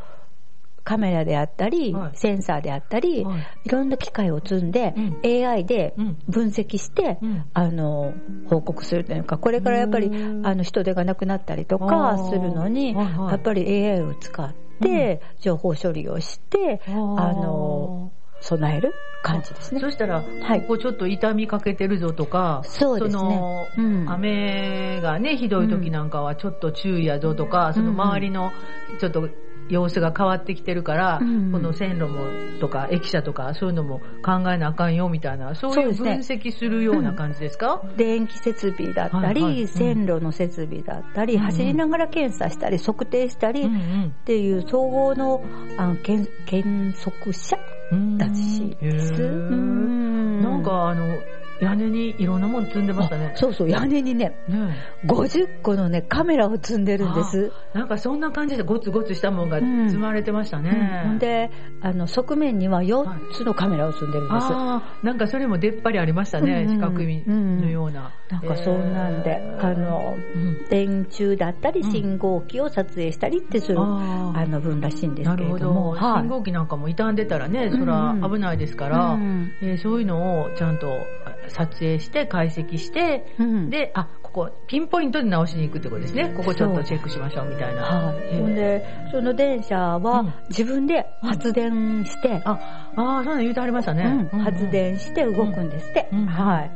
[0.85, 2.11] カメラであったり、はい。
[2.15, 3.41] センサーであったり、はい。
[3.65, 5.21] い、ろんな機械を積んで、うん。
[5.25, 6.19] AI でうん。
[6.29, 7.45] 分析して、うん。
[7.53, 8.15] あの、
[8.47, 10.11] 報告するというか、これからやっぱりう、
[10.43, 12.29] んあの、人手がなくなったりとあかー。
[12.29, 13.31] するのに、はいはい。
[13.31, 19.81] やっぱり AI を使って、情報処理をして、あの、備える感じですね。
[19.81, 20.61] そしたら、はい。
[20.63, 23.37] ここちょっと痛みかけてるぞとか、そうですね。
[23.37, 24.11] の、うん。
[24.11, 28.53] 雨がね、ひどい時なんかはちょっと注意やぞとか、その周りの、
[28.99, 29.29] ちょっと、
[29.71, 31.53] 様子が変わってきてるから、うん。
[31.53, 32.27] この線路も
[32.61, 37.83] とか駅舎とかそういうのも考えなあかんよみたいな、そういう分析するような感じですか？
[37.97, 39.63] 電気設備だったり、はいはい。
[39.63, 39.69] うん。
[39.69, 41.41] 線路の設備だったり、うん。
[41.41, 44.15] うん走りながら検査したり、測定したり、っうんうん。
[44.25, 45.43] ていう総合の
[45.79, 47.57] あの検検測者
[47.93, 48.19] うん。
[48.19, 49.13] らしいです。
[49.13, 51.17] なんかあの、
[51.61, 53.33] 屋根にいろんなもの積んでましたね。
[53.35, 53.37] あ。
[53.37, 57.53] そうそう、屋根にね、ね50個のね、カメラを積んでるんです。
[57.75, 60.71] なんかそんな感じでゴツゴツしたものが積まれてましたね。
[61.05, 61.09] うん。
[61.11, 64.47] ほんで、あの、側面には4つのカメラを積んでるんです。
[64.47, 68.13] ああ、なんかそれも出っ張りありましたね、うんうん四角いのような。
[68.31, 69.67] なんかそんなんで、えー。
[69.67, 70.65] あの、うん。
[70.69, 71.91] 電柱だったり、うん。
[71.91, 75.91] 信号機を撮影したりってする、あの分らしいんですけれども、。
[75.91, 76.21] はい。
[76.21, 86.33] 信号機なんかも傷んでたらね、うんそら危ないですから、うんえーそういうのをちゃんとあ撮影して、解析して、うんで、あ、ここ、ピンポイントで直しに行くってことですね。
[86.37, 87.83] ここちょっとチェックしましょうみたいな。
[87.83, 88.17] はい。
[88.23, 94.29] えーほんで、その電車うんは自分で発電して、あ、ああ、そんなん言うてはりましたね。
[94.33, 96.09] うん発電して動くんですって。
[96.13, 96.71] うんはい。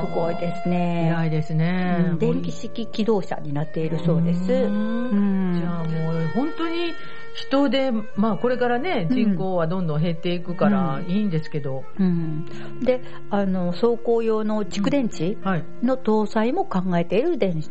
[0.00, 1.08] すごいですね。
[1.08, 2.06] 偉いですね。
[2.10, 4.52] うん電気式機動車になっているそうです。
[4.52, 6.92] ううんんじゃあもう本当に
[7.36, 9.14] 人で、まあこれからね、うん。
[9.14, 11.06] 人口はどんどん減っていくからうん。
[11.06, 12.44] いいんですけど、うん。
[12.80, 15.64] で、あの、走行用の蓄電池はい。
[15.82, 17.62] の搭載も考えている電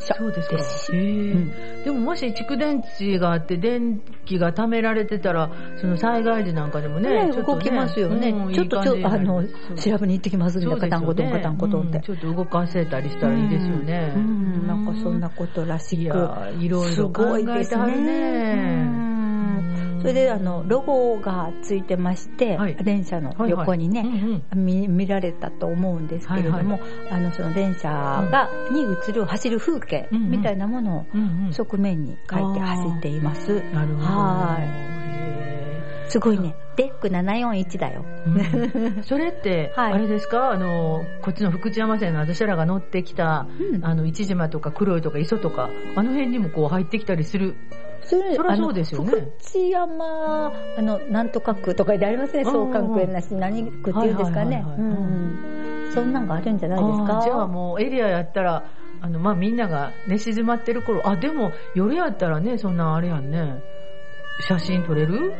[0.00, 0.56] 車あ、そうですか。
[0.92, 8.30] でうんでももし蓄電池があって電気が貯められてたら、その災害時なんかでもね、ねちょっと動きますよね。
[8.30, 12.02] うんちょっとちょっと、あの、そう調べに行ってきますんで、カタンコトンカタンコトンってうん。
[12.02, 14.12] ちょっと動かせたりしたらいいですよね。
[14.16, 14.26] うんう
[14.64, 16.02] んなんかそんなことらしく。
[16.02, 18.04] いやいろいすろ考えてはるね。
[18.04, 19.12] ね。
[19.14, 19.19] うん
[20.00, 33.60] それで、あの、ロゴがついてまして、はい電車の横にね、はいはいうんうん見見られたと思うんですけれども、はいあの、その電車が、に映る走る風景うんうんみたいなものをうんうん側面に書いて走っています。
[33.72, 34.06] なるほど。
[34.06, 34.62] はい。
[34.64, 36.54] へすごいね。
[36.76, 38.04] デック741だよ。
[38.26, 40.50] ーうんそれって、 はいあれですか？
[40.52, 47.54] あの、こっちの福知山線の私らが乗ってきた、うんあの、市島とか黒いとか磯とか、あの辺にもこう入ってきたりする。
[48.02, 54.64] それそそうですよね福知山、あの、なんとか区とかでありますね、うんうん総関区やなし、何区っていうんですかね。
[55.94, 57.20] そんなんがあるんじゃないですか？
[57.24, 58.64] じゃあもうエリアやったら、
[59.00, 63.62] あの、まあ、みんなが寝静まってる頃、あ、でも夜やったらね、そんなあれやんね。
[64.48, 65.32] 写真撮れる？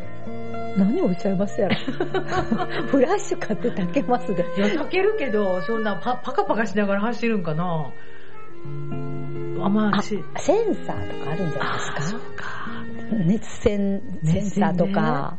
[0.76, 1.74] 何をおっしゃいますやろ。
[2.88, 4.44] フラッシュ買って炊けますで。
[4.56, 7.90] いや、炊けるけど、そんなパパカパカしながら走るんかな
[9.64, 12.18] あ、まあ、あ、しセンサーとかあるんじゃないあですか？
[12.36, 12.50] か。
[13.26, 15.36] 熱線、センサーとか。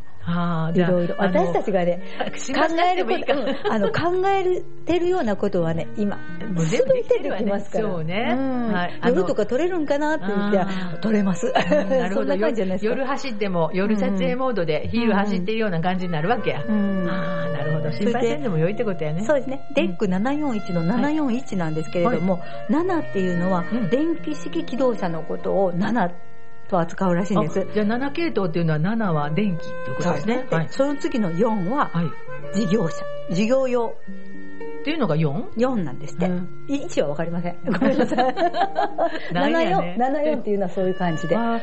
[0.73, 1.15] いろいろ。
[1.17, 3.73] 私たちがね、考考えること、うん。
[3.73, 7.89] あの、考えてるようなことはね、今、もう全すぐ出てきますから。
[7.89, 8.37] そうね。
[9.05, 11.51] 夜とか撮れるんかなって言って撮れます。
[11.51, 12.89] なるほ そんどな感じじゃないですか。
[12.91, 17.07] 夜走っても夜撮影モードでヒール走ってるような感じになるわけや、うん。
[17.09, 17.91] ああなるほど。
[17.91, 19.23] 心配せんでも良いってことやね。
[19.23, 19.61] そうですね。
[19.75, 26.11] DEC741の741なんですけれども、7っていうのはうん、電気式機動車のことを7
[26.71, 27.59] と扱うらしいんです。
[27.59, 30.47] あじゃあ7系統っていうのは7は電気っていうことですね。
[30.49, 33.05] ではい、その次の4ははい、事業者。
[33.29, 33.95] 事業用
[34.81, 35.51] っていうのが 4?
[35.57, 36.25] 4なんですって。
[36.25, 37.57] うん1はわかりません。
[37.67, 38.35] ごめんなさい。
[39.33, 41.29] なんやね74、74っていうのはそういう感じで。
[41.29, 41.59] じゃあ、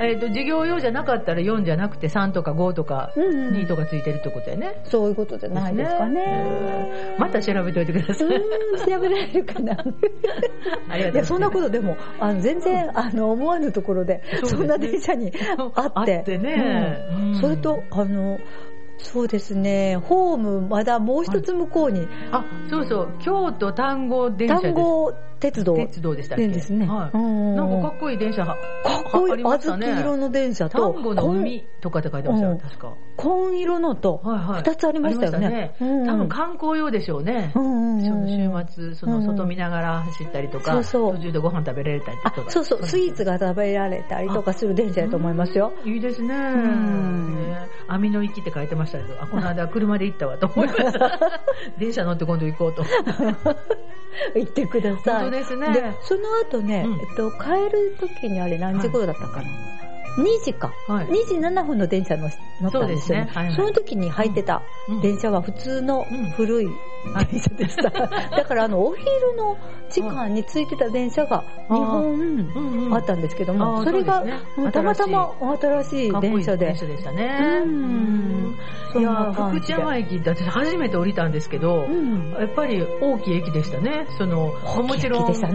[0.00, 6.22] えっと事業用じゃなかったら4じゃなくて3とか5とかうんうん2とかついてるってことやね、そういうことじゃないですかね。
[7.14, 9.76] うんまた調べといてください、うーん、調べられるかな。
[10.88, 15.32] ありがとういや、そんなことでも、あの、全然、あの、思わぬところで、そねそんな電車に
[15.74, 16.18] あって。
[16.18, 18.38] あってねうんうんそれと、あの、
[19.02, 23.08] そうですね、ホーム、まだもう一つ向こうに、あそうそう。
[23.20, 24.74] 京都丹後電車です。
[24.74, 26.48] 単語鉄道鉄道でしたっけ？
[26.48, 26.86] ですね。
[26.86, 28.58] はいうんなんかかっこいい電車がか
[29.08, 32.92] っこいい、小豆色の電車と、丹後の海とかって書いてましたよ、うん確か。
[33.16, 34.62] 紺色のと、はいはい。
[34.62, 35.84] 二つありましたよね多
[36.16, 37.52] 分観光用でしょうね。
[37.54, 45.72] うんうんうんその週末、その外見ながら走ったりとか、そうそう途中でご飯食べられたりとあか。、そうそう、スイーツが食べられたりとかする電車だと思いますよ。
[45.84, 46.34] いいですね。
[47.88, 51.18] 網の息って書いてましたけど、あ、この間車で行ったわと思いました。
[51.78, 52.84] 電車乗って今度行こうと。
[54.34, 55.29] 行ってください。
[55.30, 55.72] 本当ですね。
[55.72, 57.00] で、その後ね、うん。
[57.00, 59.48] えっと、帰る時にあれ何時頃だったかな、
[60.18, 60.72] 2時か。
[60.88, 61.06] はい。
[61.06, 62.28] 2時7分の電車の
[62.60, 63.30] 乗ったんですよね。
[63.32, 63.34] そね。
[63.34, 63.54] はいはい。
[63.54, 65.00] その時に入ってたうん。
[65.00, 66.30] 電車は普通のうん。
[66.30, 66.74] 古いはい
[67.30, 67.90] 電車でした。
[67.90, 69.56] だからあの、お昼の
[69.88, 74.24] 時間についてた電車が2本あったんですけどあも、ーそれが
[74.72, 76.76] たまたま新しい電車で電。
[76.76, 77.62] 車でしたね。
[77.64, 78.56] うん
[78.92, 84.06] そいや、福知山駅って私初めて降りたんですけど、うんやっぱり大きい駅でしたね。
[84.18, 84.52] その、
[84.86, 85.52] もちろん、山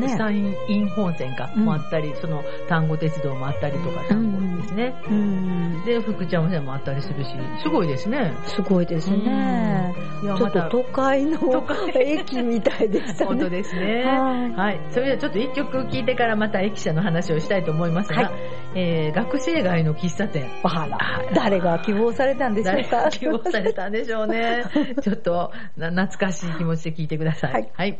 [0.67, 4.95] 陰本線か、うんもあったり、その、丹後鉄道もあったりとか、丹後ですね。
[5.09, 5.83] うん。
[5.85, 7.31] で、福知山線もあったりするし、
[7.63, 8.33] すごいですね。
[8.45, 9.93] すごいですね。
[10.23, 13.25] いやちょっと都会の都会駅みたいでしたね。
[13.25, 14.03] 本当ですね。
[14.05, 14.79] はいはい。
[14.91, 18.31] それではちょっと一曲聴いてからまた駅舎の話をしたいと思いますが、はい
[18.75, 20.49] えー学生街の喫茶店。
[20.63, 20.97] あら、
[21.33, 22.89] 誰が希望されたんでしょうか？
[22.91, 24.63] 誰が希望されたんでしょうね。
[25.01, 27.53] ちょっとな懐かしい気持ちで聴いてください。
[27.53, 27.99] はいはい。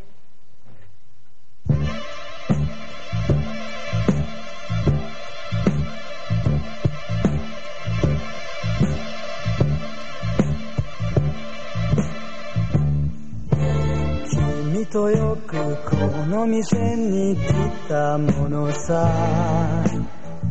[14.76, 15.56] 君とよく
[15.90, 15.96] こ
[16.28, 17.54] の店に来
[17.88, 19.10] たものさ。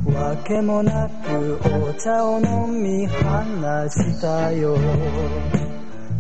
[0.07, 4.79] わけもなくお茶を飲み話したよ。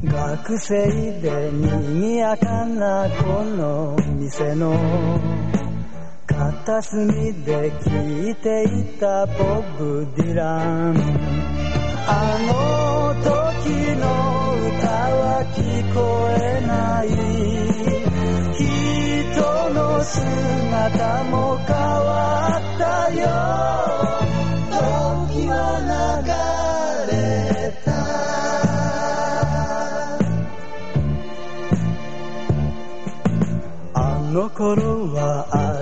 [0.05, 0.86] 学生
[1.22, 4.78] で賑やかなこの店の。
[6.26, 11.53] 片隅で聴いていたボブ・ディラン。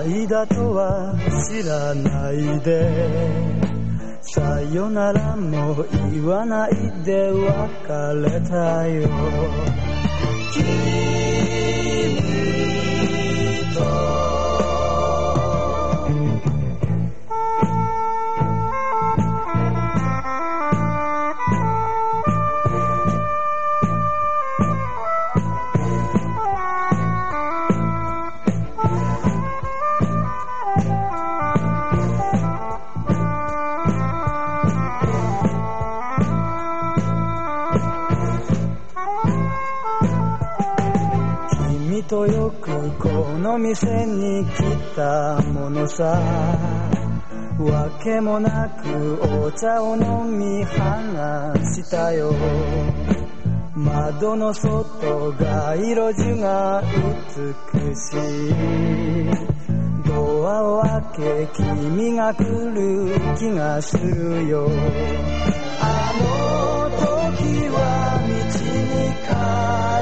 [0.05, 1.15] 愛だとは
[1.47, 3.63] 知らないで。
[4.21, 6.71] さよならも言わない
[7.05, 7.41] で別
[8.21, 9.09] れたよ。
[43.75, 44.61] 店に来
[44.95, 46.21] たものさ。
[47.59, 52.31] わけもなくお茶を飲み話したよ。
[53.75, 56.83] 窓の外街路樹が
[57.81, 58.53] 美しい。
[60.05, 64.69] ドアを開け君が来る気がするよ。
[65.81, 68.33] あの時は道
[68.69, 69.92] に枯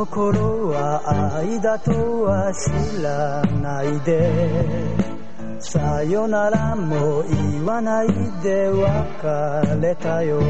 [0.00, 1.90] の頃は愛だと
[2.22, 5.10] は知らないで。
[5.58, 8.08] さよならも言わない
[8.42, 10.40] で別れたよ。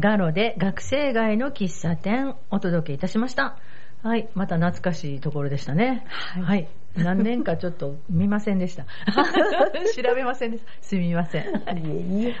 [0.00, 3.58] ガロで学生街の喫茶店お届けいたしました。
[4.02, 4.30] はい。
[4.34, 6.06] また懐かしいところでしたね。
[6.08, 6.68] はい。
[6.96, 8.84] 何年かちょっと見ませんでした。
[9.94, 10.70] 調べませんでした。
[10.80, 11.44] すみません。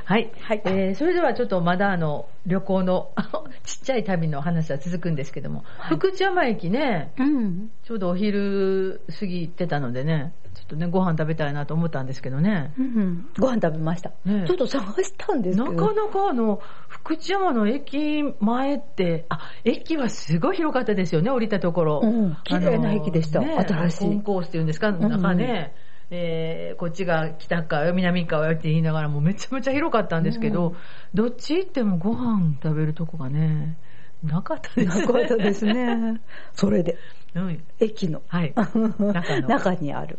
[0.04, 0.30] はい。
[0.40, 3.10] はいえーそれではちょっとまだあの、旅行の
[3.64, 7.70] ちっちゃい旅の話は続くんですけども、福知山駅ね、うん。
[7.82, 12.72] ちょうどお昼過ぎてたのでね、ちょっとね、ご飯食べたいなと思ったんですけどね。
[12.78, 13.26] うん。
[13.38, 14.10] ご飯食べました。
[14.24, 15.72] ねえちょっと探したんですけど。
[15.72, 22.00] なかなかあの、福知山の駅前って、あ、駅はすごい広かったですよね、降りたところ。
[22.02, 25.70] うん綺麗な駅でしたあの新しいースっていうんですか、んうん
[26.12, 30.74] えーこっちが北側よ、南側よって言いながらもうめちゃめちゃ広かったんですけど、
[31.14, 33.78] どっち行ってもご飯食べるとこがね、
[34.22, 35.06] なかったですね。
[35.06, 36.20] なかったですね。
[36.52, 36.98] それで、
[37.34, 38.52] うん駅のはい。
[38.56, 40.18] 中の中にある。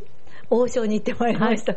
[0.49, 1.73] 王将に行ってまいりました。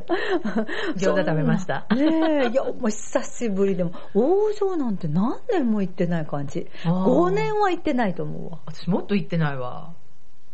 [0.97, 6.69] 餃子食べましたねえ、いや、もう久しぶりでも、王将なんて何年も行ってない感じ。
[6.85, 8.59] あー5年は行ってないと思うわ。
[8.67, 9.95] 私もっと行ってないわ。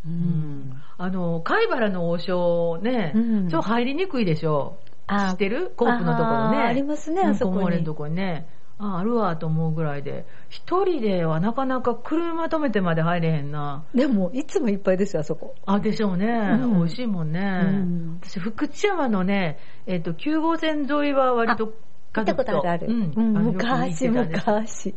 [0.07, 0.83] ううん。
[0.99, 4.79] あの、貝原の王将ね、うんちょっと入りにくいでしょ。
[5.07, 5.73] あ知ってる？
[5.77, 6.59] コープのところね。
[6.59, 8.47] ありますねうんあそこにコのとこね。
[8.79, 10.27] あ、あるわと思うぐらいで。
[10.49, 13.85] 一人ではなかなか車止めてまで入れへんな。
[13.95, 15.55] でも、いつもいっぱいですよ、あそこ。
[15.67, 16.27] あ、でしょうね。
[16.27, 17.41] うん美味しいもんね。
[17.41, 21.75] うん私、福知山のね、えっ、と、9号線沿いは割と
[22.17, 22.87] 見たことあるある。
[22.89, 23.33] うん。
[23.33, 24.95] 昔、昔。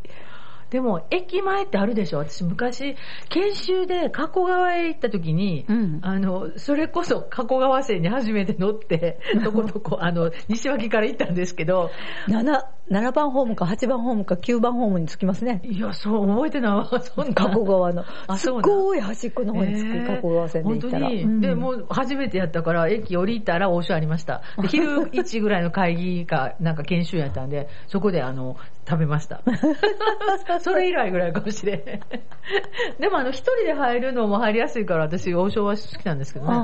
[0.74, 2.18] でも、駅前ってあるでしょ？
[2.18, 2.96] 私昔、
[3.28, 11.90] 研修で加古川へ行った時に、うんあの、それこそ加古川線に初めて乗って、 とことこ、あの、西脇から行ったんですけど、
[12.26, 15.60] 7、7番ホームか8番ホームか9番ホームに着きますね。
[15.62, 17.34] いや、そう、覚えてないわ、そんな。
[17.34, 18.02] 加古川の。
[18.02, 21.06] すあそうなんごい端っこの方に着く、加古川線で行ったら。
[21.06, 24.42] 本当に、うんで、もう初めてやったから、駅降りたら王将ありました。
[24.60, 28.56] で昼1ぐらいの会議か、なんか研修やったんで、そこであの、
[28.86, 29.42] 食べました。
[30.60, 31.84] それ以来ぐらいかもしれん。
[33.00, 36.54] でもあの、一人で入るのも入りやすいから、私、王将は好きなんですけどね。
[36.54, 36.58] う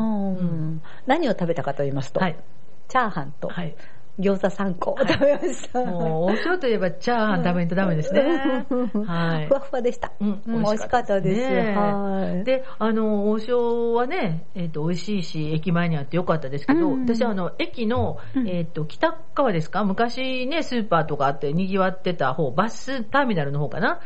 [0.45, 2.37] ん何を食べたかと言いますと、はい。
[2.89, 3.75] チャーハンとはい。
[4.21, 5.85] 餃子3個食べました。
[5.85, 8.21] もう、王将といえばチャーハン食べんとダメですね。
[9.07, 9.55] はいふ。
[9.55, 10.13] わふわでした。
[10.21, 11.41] うん美味しかったです。
[11.41, 12.45] ねはい。
[12.45, 19.85] で、あの、王将はね、えっ、と、美味しいし、駅前にあってよかったですけど、うん私はあの、駅の、うんえっ、と、北側ですか？
[19.85, 24.01] 昔ね、スーパーとかあって賑わってた方、バスターミナルの方かな？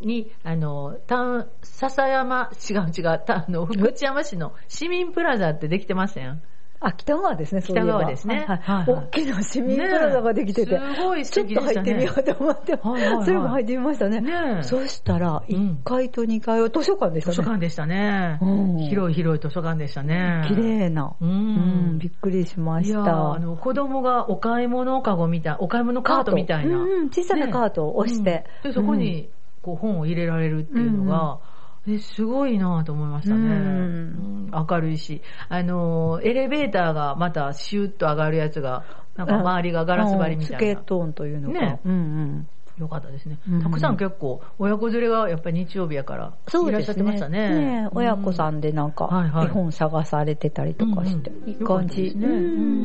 [0.00, 6.36] に、あの、た笹山、違う違う、たあの、福知山市の市民プラザってできてましたよ。
[6.82, 12.78] あ、北側ですね、北側ですねはいはい大きな市民プラザができてて、ねすごい素ちょっと入ってみようと思って、
[13.24, 14.62] それも入ってみましたね。
[14.62, 17.34] そしたら、うん1階と2階は図書館でしたね。
[17.34, 18.38] 図書館でしたね。
[18.40, 20.44] うん広い広い図書館でしたね。
[20.48, 21.14] 綺麗な。
[21.20, 23.32] ううんん、びっくりしました。
[23.32, 26.76] あの、子供がお買い物かごみたい、お買い物カートみたいな。
[26.76, 28.46] うんうん小さなカートを押して。
[28.64, 29.28] うんで、そこに、
[29.62, 31.40] こう、本を入れられるっていうのが、
[31.88, 38.84] えすごいなと思いましたね、明るいし、あのー、エレベーターがまたシュッと上がるやつが、
[39.16, 40.58] なんか周りがガラス張りみたいな。
[40.58, 40.84] うんスケー。
[40.84, 41.60] ト音というのが。
[41.60, 41.80] ね。
[41.84, 42.48] うんうん
[42.80, 43.62] よかったですねうん。
[43.62, 47.82] たくさん結構、親子連れがやっぱり日曜日やから、いらっしゃってましたね。
[47.82, 49.08] ね親子さんでなんか
[49.44, 52.14] 絵本探されてたりとかして、いい感じ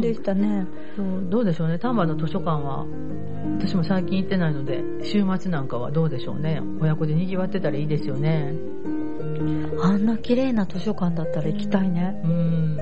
[0.02, 0.68] でしたね。
[0.96, 2.86] そうどうでしょうね、丹波の図書館は、
[3.58, 6.62] 私も最近行ってないので、週末なんかはどうでしょうね。
[6.82, 8.54] 親子で賑わってたらいいですよね。
[9.82, 12.20] あんな綺麗な図書館だったら行きたいね。
[12.24, 12.78] うん。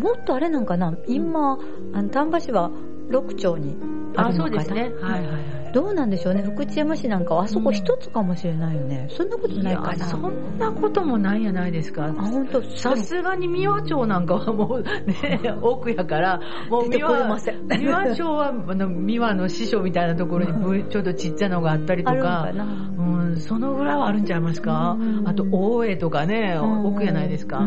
[0.00, 1.58] もっとあれなんかな今、
[1.94, 2.70] あの丹波市は
[3.08, 3.76] 六町に
[4.16, 4.64] ああ、るのかな？
[4.64, 4.82] そうですね。
[5.00, 5.72] はいはいはい。
[5.74, 9.06] どうなんでしょうね福知山市なんかはあそこ一つかもしれないよね。
[9.10, 10.06] そんなことないかな？
[10.06, 12.12] そんなこともないやないですかあ、。
[12.12, 12.62] 本当？
[12.76, 16.40] さすがに三輪町なんかはもうね、奥やから、
[16.70, 22.48] もう三輪、三輪町はあの三輪の師匠みたいなところにぶちょっとちっちゃなのがあったりとか。
[22.50, 24.96] うん、そのぐらいはあるんちゃいますか？
[24.98, 27.58] うんあと、大江とかね、うん奥やないですか。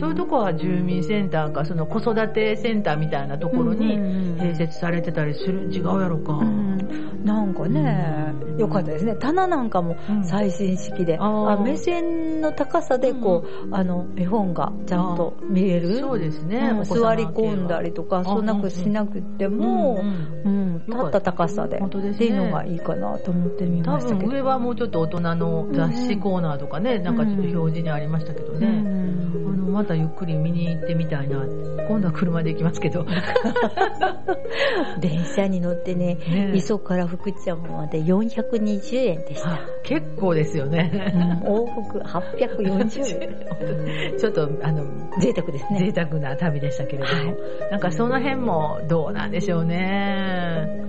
[0.00, 3.98] そういうとこは住民センターか、その子育てセンターみたいなところにう
[4.36, 6.32] ん併設されてたりする、違うやろか。
[6.34, 6.78] うん。
[7.24, 9.14] なんかね、よかったですね。
[9.14, 10.24] 棚なんかもうん。
[10.24, 11.50] 最新式で、あー。
[11.50, 15.98] あ目線の高さでこう、あの、絵本がちゃんと見える？
[16.00, 16.72] そうですね。
[16.84, 20.00] 座り込んだりとか、あそんなくしなくても、
[20.44, 20.62] うんうん。
[20.62, 22.10] うん、立った高さで、ですね。
[22.10, 24.28] っていうのがいいかなと思ってみ多ましたけど。
[24.28, 28.66] 分上はもうちょっと大人の雑誌コーナーとかね、なんかちょっと表示にありましたけどね。
[28.66, 29.52] うん。
[29.52, 31.44] あの、またゆっくり見に行ってみたいな。
[31.88, 33.04] 今度は車で行きますけど。
[35.00, 39.58] 電車に乗ってね、ね磯から福知山まで420円でした。
[39.82, 41.12] 結構ですようんね。
[41.44, 44.16] 往復840円。
[44.18, 44.84] ちょっと、あの、
[45.20, 45.92] 贅沢ですね。
[45.92, 47.36] 贅沢な旅でしたけれども、
[47.70, 50.82] なんかその辺もどうなんでしょうね。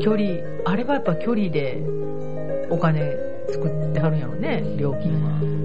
[0.00, 1.82] 距離、あれはやっぱ距離で
[2.70, 3.16] お金
[3.48, 5.57] 作ってはるんやろね、料金は。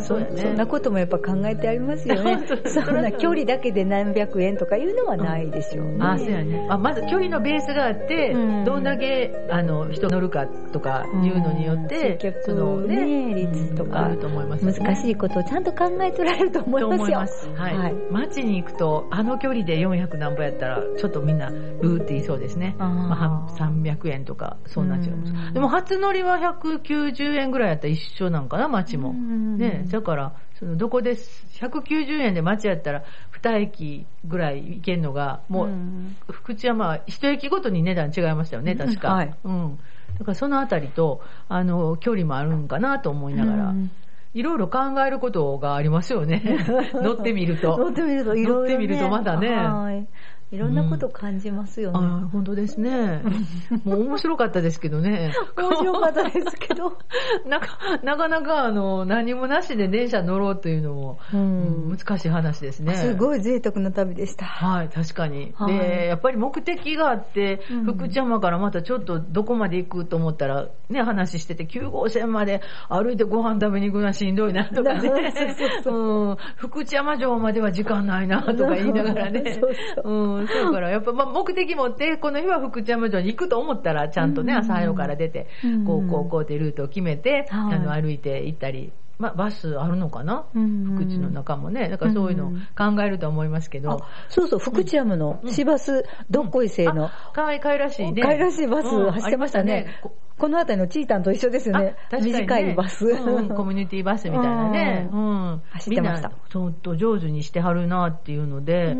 [0.00, 2.46] ね、そりゃそんなこともやっぱ考えてありますよね。
[2.66, 5.96] そんな距離だけで何百円とかいうのはないでしょうね。
[6.00, 6.66] あ、そうやね。
[6.68, 17.52] あまず距離のベースがあって、うんどんだけ、あの、人乗るかとかいうのによって、そのね率とかと思います、難しいことをちゃんと考えてられると思いとますよ。
[17.54, 17.76] はい。
[17.76, 22.76] はい街に行くと、あの距離で400何歩やったら、ちょっとみんな、ブーって言いそうですね。
[22.78, 25.32] まあ、300円とか、そうなっちゃいます。
[25.32, 29.10] うんでも、初乗りは190円ぐらいやったら一緒なんかな、街も。
[29.10, 39.12] うんね、だから、そのどこで190円で街やったら2駅ぐらい行けんのが、もう、ん福知山は一駅ごとに値段違いましたよね、確か。
[39.12, 39.78] はいうん。
[40.18, 43.90] だからそのあたりと、あの、距離もあるんかなと思いながら、うん
[44.34, 46.42] いろいろ考えることがありますよね。
[46.94, 47.76] 乗ってみると。
[47.76, 48.58] 乗ってみるといろいろ、ね。
[48.60, 50.06] 乗ってみるとまたねはい。
[50.52, 51.98] いろんなこと感じますよね。
[51.98, 53.22] あ本当ですね。
[53.84, 55.32] もう面白かったですけどね。
[55.56, 56.98] 面白かったですけど。
[57.48, 62.94] なかなかなかあの何もなしで電車乗ろうというのも、ううん難しい話ですね。
[62.96, 64.44] すごい贅沢な旅でした。
[64.44, 65.54] はい、確かに。
[65.54, 76.28] はいで、やっぱり目的があって、うん福知山からまたちょっとどこまで行くと思ったら、ね、話してて、9号線まで歩いてご飯食べに行くのはしんどいなとかね そうそう。
[76.30, 79.74] うん、福知山城までは時間ないなとか言いながらねそう。
[80.02, 84.58] そうそうから、やっぱ、まあ、目的持って、この日は福知山城に行くと思ったら、ちゃんとね、うん。
[84.60, 85.84] 朝早くから出て、うん。
[85.84, 87.76] こう、こう、こうってルートを決めて、はい。
[87.76, 90.46] あの、歩いて行ったり、まあ、バスあるのかな？
[90.52, 90.96] うん。
[90.96, 91.88] 福知の中もね。
[91.88, 93.92] だからそういうのを考えると思いますけど。
[93.92, 98.20] あそうそう、福知山の市バス、どっこい生の、かわいい、かわいらしいね。
[98.20, 99.12] かわいらしいバスうん。
[99.12, 100.00] 走ってましたね。
[100.02, 101.94] ここの辺りのチータンと一緒ですよね。
[102.10, 103.16] 短いバス。
[103.16, 105.08] コミュニティバスみたいなね。
[105.12, 105.62] ううん。
[105.70, 106.32] 走ってました。
[106.48, 108.96] ちょっと上手にしてはるなっていうので、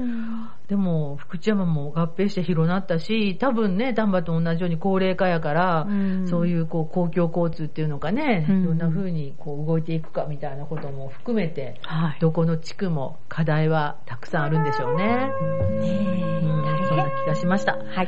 [0.72, 12.18] でも、福知山も合併して広なったし、多分ね、丹波と同じように高齢化やから、うんそういうこう公共交通っていうのかね、うんどんな風にこう動いていくかみたいなことも含めて、はい。
[12.20, 15.04] どこの地区も課題はたくさんあるんでしょうね。
[15.04, 17.74] ねえうん、そんな気がしました。
[17.74, 17.84] はい。
[17.92, 18.06] はい。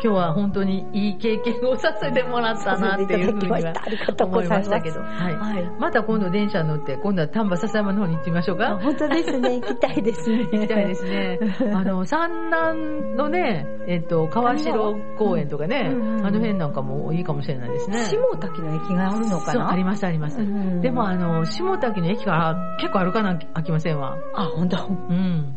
[0.00, 3.74] 日は本当にいい経験をさせてもらったなっていうふうには
[4.20, 5.00] 思いましたけど。
[5.00, 5.36] はい。
[5.36, 8.70] はいまた今度電車乗って、今度は丹波篠山の方に行ってみましょうか。
[8.70, 9.60] あ本当ですね。
[9.60, 10.44] 行きたいですね。
[10.52, 11.38] 行きたいですね。
[11.74, 18.04] あの、三南のね、えっと、川城公園とかね、うんうんうんあの辺なんかもいいかもしれないですね。
[18.06, 20.40] 下滝の駅があるのかそう、なありますあります。
[20.40, 23.36] うんでもあの、下滝の駅から結構歩かな？
[23.36, 24.16] きゃ飽きませんわ。
[24.34, 24.86] あ、本当？
[24.86, 25.56] うん。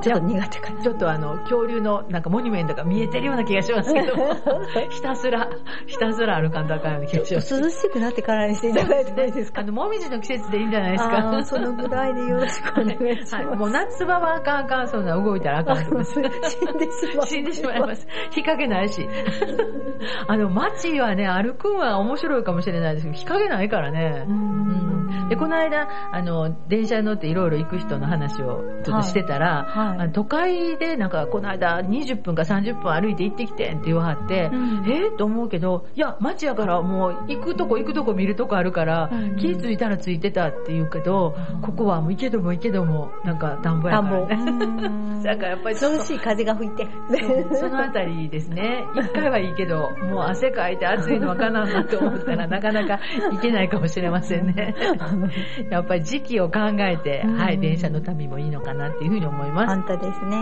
[0.00, 0.82] ちょっと苦手かな。
[0.82, 4.12] ちょっとあの、恐竜のなんかモニュメントが見えてるような気がしますけど、
[4.90, 5.48] ひたすら、
[5.86, 7.60] ひたすら歩かんとあかんような気がします。
[7.60, 11.44] 涼しくなってからにしていただいてもいいですかあの、もみじの季節でいいんじゃないですあかー。
[11.44, 13.34] そのぐらいでよろしくお願いします。
[13.36, 15.76] はい、もう夏場はあかんあかん、そんな動いたらあかん。
[16.04, 16.30] 死んで
[16.90, 17.26] しまう。
[17.26, 18.06] 死んでしまいます。
[18.30, 19.06] 日陰ないし。
[20.28, 24.24] あの、街はね、歩くんは面白いかもしれないですけど、日陰ないからね。
[24.28, 24.94] うん
[25.28, 35.16] で、この間、あの、電車に乗っていろいろ行く人の話をちょっとしてたら、はいはいあの都会でなんかこの間20分か30分歩いて行ってきてんって言わはって、うんえー？
[35.16, 44.26] と思うけど、いや、街やからもう行くとこ行くとこ見るとこあるから、うん気づいたらついてたって言うけど、ここはもう行けども行けども、なんか田んぼや田んぼ。
[44.26, 45.13] からね。
[45.22, 46.86] だからやっぱりちょっしい風が吹いて。
[47.54, 48.84] そのあたりですね。
[48.94, 53.00] 一回はいいけど、もう汗かいて暑いのわかなんなと思ったらなかなか
[53.32, 54.74] いけないかもしれませんね。
[55.70, 59.74] やっぱり時期を考えて、うんはい、電車の旅もいいのかなっていうふうに思います。
[59.74, 60.36] 本当ですね。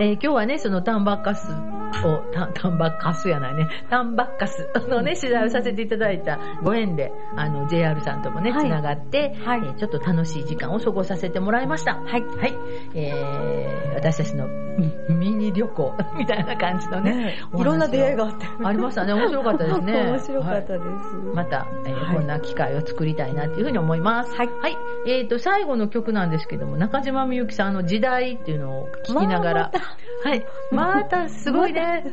[0.00, 11.94] えー今日はね、そのタンバッカスを、タンタンバッカスやないね、タンバッカス のね、取材をさせていただいたご縁で、あの、JR さんともね、はいつながって、はいえーちょっと楽しい時間を過ごさせてもらいました。
[11.94, 12.22] はい。
[12.22, 12.54] はい。
[12.94, 14.48] えー、私たちの
[14.78, 18.46] ミミニ旅行みたいな感じのね、いろんな出会いがあって。
[18.64, 19.12] ありましたね。
[19.12, 19.92] 面白かったですね。
[20.08, 21.14] 面白かったはいです。
[21.34, 24.34] また、えーはいこんな機会を作りたいなっていうふうに思います。
[24.34, 24.76] はいはい。
[25.06, 29.72] えっ、と、最後の曲なんですけども、中島みゆきさんの時代っていうのを聞きながら、
[30.24, 30.44] はい。
[30.72, 32.04] また、すごいね。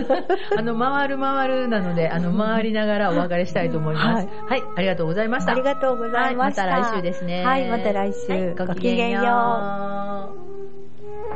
[0.56, 4.26] あの、回る回るなので、あの、回りながらお別れしたいと思います。
[4.26, 4.62] ははい。
[4.76, 5.52] ありがとうございました。
[5.52, 6.62] ありがとうございました。
[6.62, 7.44] はいまた来週ですね。
[7.44, 8.32] はい、また来週。
[8.32, 10.83] はいごきげんよう。
[11.26, 11.32] 今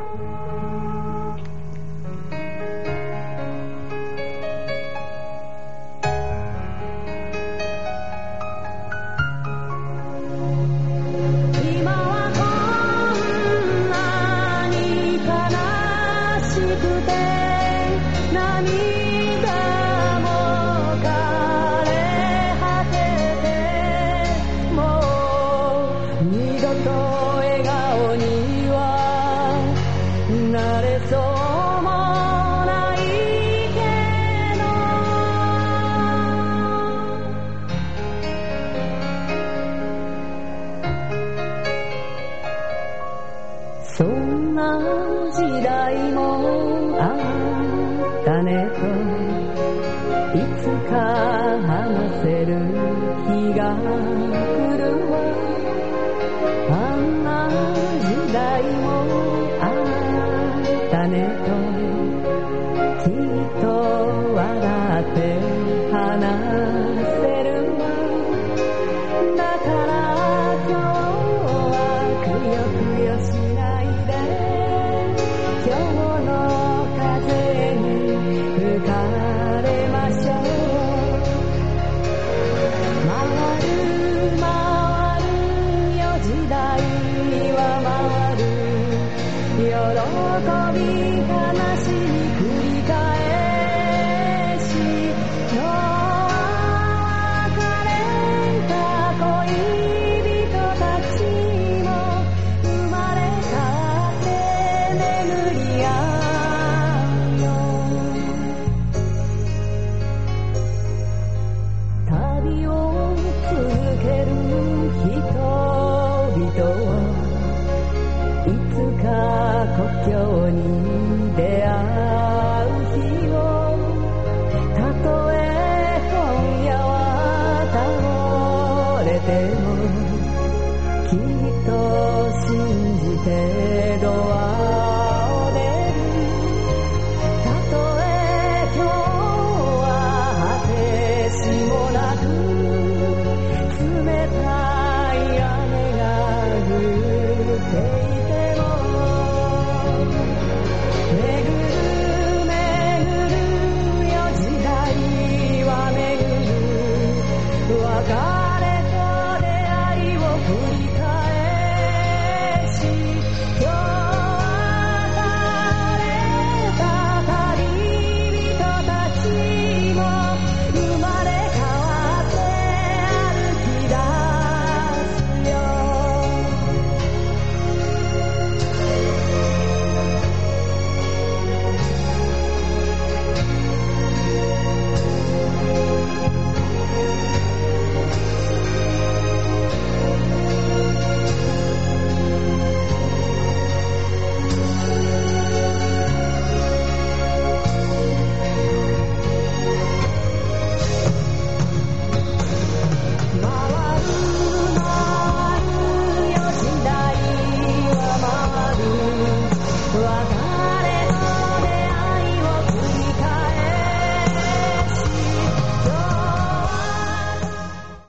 [11.91, 12.39] はこ
[13.65, 14.75] んなに
[15.15, 15.27] 悲
[16.45, 17.09] しくて
[18.31, 19.08] 涙